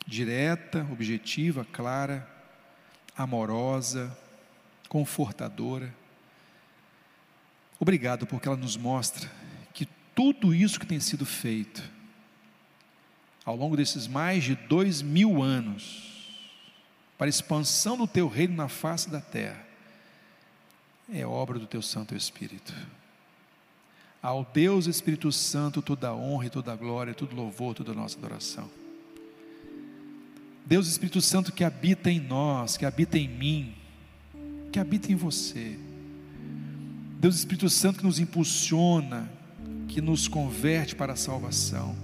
direta, 0.06 0.86
objetiva, 0.90 1.64
clara, 1.72 2.28
amorosa, 3.16 4.16
confortadora. 4.90 5.94
Obrigado 7.78 8.26
porque 8.26 8.48
ela 8.48 8.56
nos 8.56 8.76
mostra 8.76 9.30
que 9.72 9.86
tudo 10.14 10.52
isso 10.52 10.78
que 10.78 10.84
tem 10.84 11.00
sido 11.00 11.24
feito 11.24 11.82
ao 13.46 13.56
longo 13.56 13.76
desses 13.76 14.06
mais 14.06 14.44
de 14.44 14.54
dois 14.54 15.00
mil 15.00 15.42
anos, 15.42 16.10
para 17.16 17.26
a 17.26 17.30
expansão 17.30 17.96
do 17.96 18.06
teu 18.06 18.28
reino 18.28 18.54
na 18.54 18.68
face 18.68 19.08
da 19.08 19.20
terra, 19.20 19.64
é 21.12 21.24
obra 21.24 21.58
do 21.58 21.66
teu 21.66 21.80
Santo 21.80 22.14
Espírito. 22.14 22.74
Ao 24.22 24.44
Deus 24.44 24.86
Espírito 24.86 25.32
Santo 25.32 25.80
toda 25.80 26.08
a 26.08 26.14
honra 26.14 26.46
e 26.46 26.50
toda 26.50 26.72
a 26.72 26.76
glória, 26.76 27.14
todo 27.14 27.34
louvor, 27.34 27.74
toda 27.74 27.92
a 27.92 27.94
nossa 27.94 28.18
adoração. 28.18 28.70
Deus 30.66 30.86
Espírito 30.88 31.20
Santo 31.20 31.52
que 31.52 31.64
habita 31.64 32.10
em 32.10 32.20
nós, 32.20 32.76
que 32.76 32.84
habita 32.84 33.16
em 33.16 33.28
mim, 33.28 33.79
que 34.70 34.78
habita 34.78 35.10
em 35.10 35.16
você. 35.16 35.76
Deus 37.20 37.36
Espírito 37.36 37.68
Santo 37.68 37.98
que 37.98 38.04
nos 38.04 38.18
impulsiona, 38.18 39.30
que 39.88 40.00
nos 40.00 40.28
converte 40.28 40.94
para 40.94 41.12
a 41.12 41.16
salvação 41.16 41.96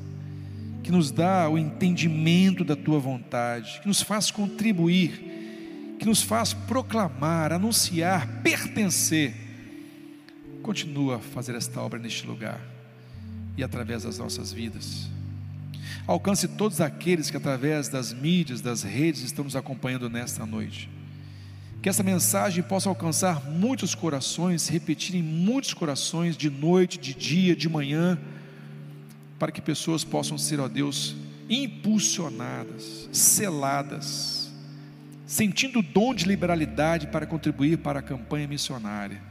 que 0.87 0.93
nos 0.93 1.11
dá 1.11 1.49
o 1.49 1.59
entendimento 1.59 2.63
da 2.65 2.77
tua 2.77 3.01
vontade, 3.01 3.81
que 3.81 3.89
nos 3.89 4.03
faz 4.03 4.31
contribuir, 4.31 5.97
que 5.99 6.07
nos 6.07 6.23
faz 6.23 6.55
proclamar, 6.55 7.53
anunciar, 7.53 8.41
pertencer. 8.41 9.35
Continua 10.63 11.17
a 11.17 11.19
fazer 11.19 11.57
esta 11.57 11.81
obra 11.81 11.99
neste 11.99 12.25
lugar 12.25 12.61
e 13.57 13.65
através 13.65 14.05
das 14.05 14.19
nossas 14.19 14.53
vidas. 14.53 15.11
Alcance 16.07 16.47
todos 16.47 16.81
aqueles 16.81 17.31
que 17.31 17.37
através 17.37 17.89
das 17.89 18.13
mídias, 18.13 18.61
das 18.61 18.85
redes 18.85 19.23
estão 19.23 19.45
nos 19.45 19.57
acompanhando 19.57 20.09
nesta 20.09 20.47
noite. 20.47 20.89
Que 21.87 21.91
essa 21.91 22.03
mensagem 22.03 22.65
possa 22.65 22.89
alcançar 22.89 23.49
muitos 23.49 23.95
corações, 23.95 24.67
repetir 24.67 25.15
em 25.15 25.23
muitos 25.23 25.73
corações 25.73 26.37
de 26.37 26.51
noite, 26.51 26.99
de 26.99 27.15
dia, 27.15 27.55
de 27.55 27.69
manhã 27.69 28.19
para 29.39 29.53
que 29.53 29.61
pessoas 29.61 30.03
possam 30.03 30.37
ser, 30.37 30.59
ó 30.59 30.67
Deus, 30.67 31.15
impulsionadas, 31.49 33.09
seladas, 33.13 34.53
sentindo 35.29 35.79
o 35.79 35.83
dom 35.83 36.13
de 36.13 36.25
liberalidade 36.25 37.07
para 37.07 37.25
contribuir 37.25 37.79
para 37.79 38.01
a 38.01 38.03
campanha 38.03 38.49
missionária. 38.49 39.23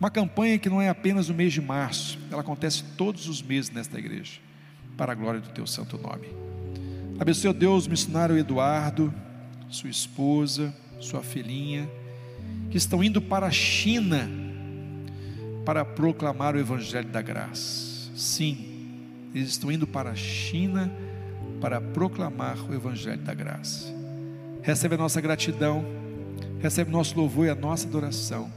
Uma 0.00 0.10
campanha 0.10 0.58
que 0.58 0.70
não 0.70 0.80
é 0.80 0.88
apenas 0.88 1.28
no 1.28 1.34
mês 1.34 1.52
de 1.52 1.60
março, 1.60 2.18
ela 2.30 2.40
acontece 2.40 2.82
todos 2.96 3.28
os 3.28 3.42
meses 3.42 3.70
nesta 3.70 3.98
igreja, 3.98 4.40
para 4.96 5.12
a 5.12 5.14
glória 5.14 5.40
do 5.42 5.50
teu 5.50 5.66
santo 5.66 5.98
nome. 5.98 6.28
Abençoe, 7.20 7.50
ó 7.50 7.52
Deus, 7.52 7.84
o 7.84 7.90
missionário 7.90 8.38
Eduardo, 8.38 9.12
sua 9.68 9.90
esposa, 9.90 10.74
sua 10.98 11.22
filhinha, 11.22 11.88
que 12.70 12.76
estão 12.76 13.02
indo 13.02 13.20
para 13.20 13.46
a 13.46 13.50
China 13.50 14.28
para 15.64 15.84
proclamar 15.84 16.54
o 16.54 16.58
evangelho 16.58 17.08
da 17.08 17.22
graça. 17.22 18.10
Sim, 18.14 18.68
eles 19.34 19.50
estão 19.50 19.70
indo 19.70 19.86
para 19.86 20.10
a 20.10 20.16
China 20.16 20.90
para 21.60 21.80
proclamar 21.80 22.58
o 22.68 22.74
Evangelho 22.74 23.22
da 23.22 23.34
Graça. 23.34 23.92
Recebe 24.62 24.94
a 24.94 24.98
nossa 24.98 25.20
gratidão, 25.20 25.84
recebe 26.60 26.90
nosso 26.90 27.16
louvor 27.16 27.46
e 27.46 27.50
a 27.50 27.54
nossa 27.54 27.86
adoração, 27.86 28.50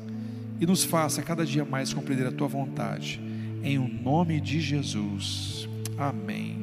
e 0.60 0.66
nos 0.66 0.84
faça 0.84 1.22
cada 1.22 1.46
dia 1.46 1.66
mais 1.66 1.94
compreender 1.94 2.28
a 2.28 2.32
tua 2.32 2.48
vontade, 2.48 3.22
em 3.64 3.78
o 3.78 3.88
nome 3.88 4.40
de 4.40 4.60
Jesus. 4.60 5.68
Amém. 5.98 6.61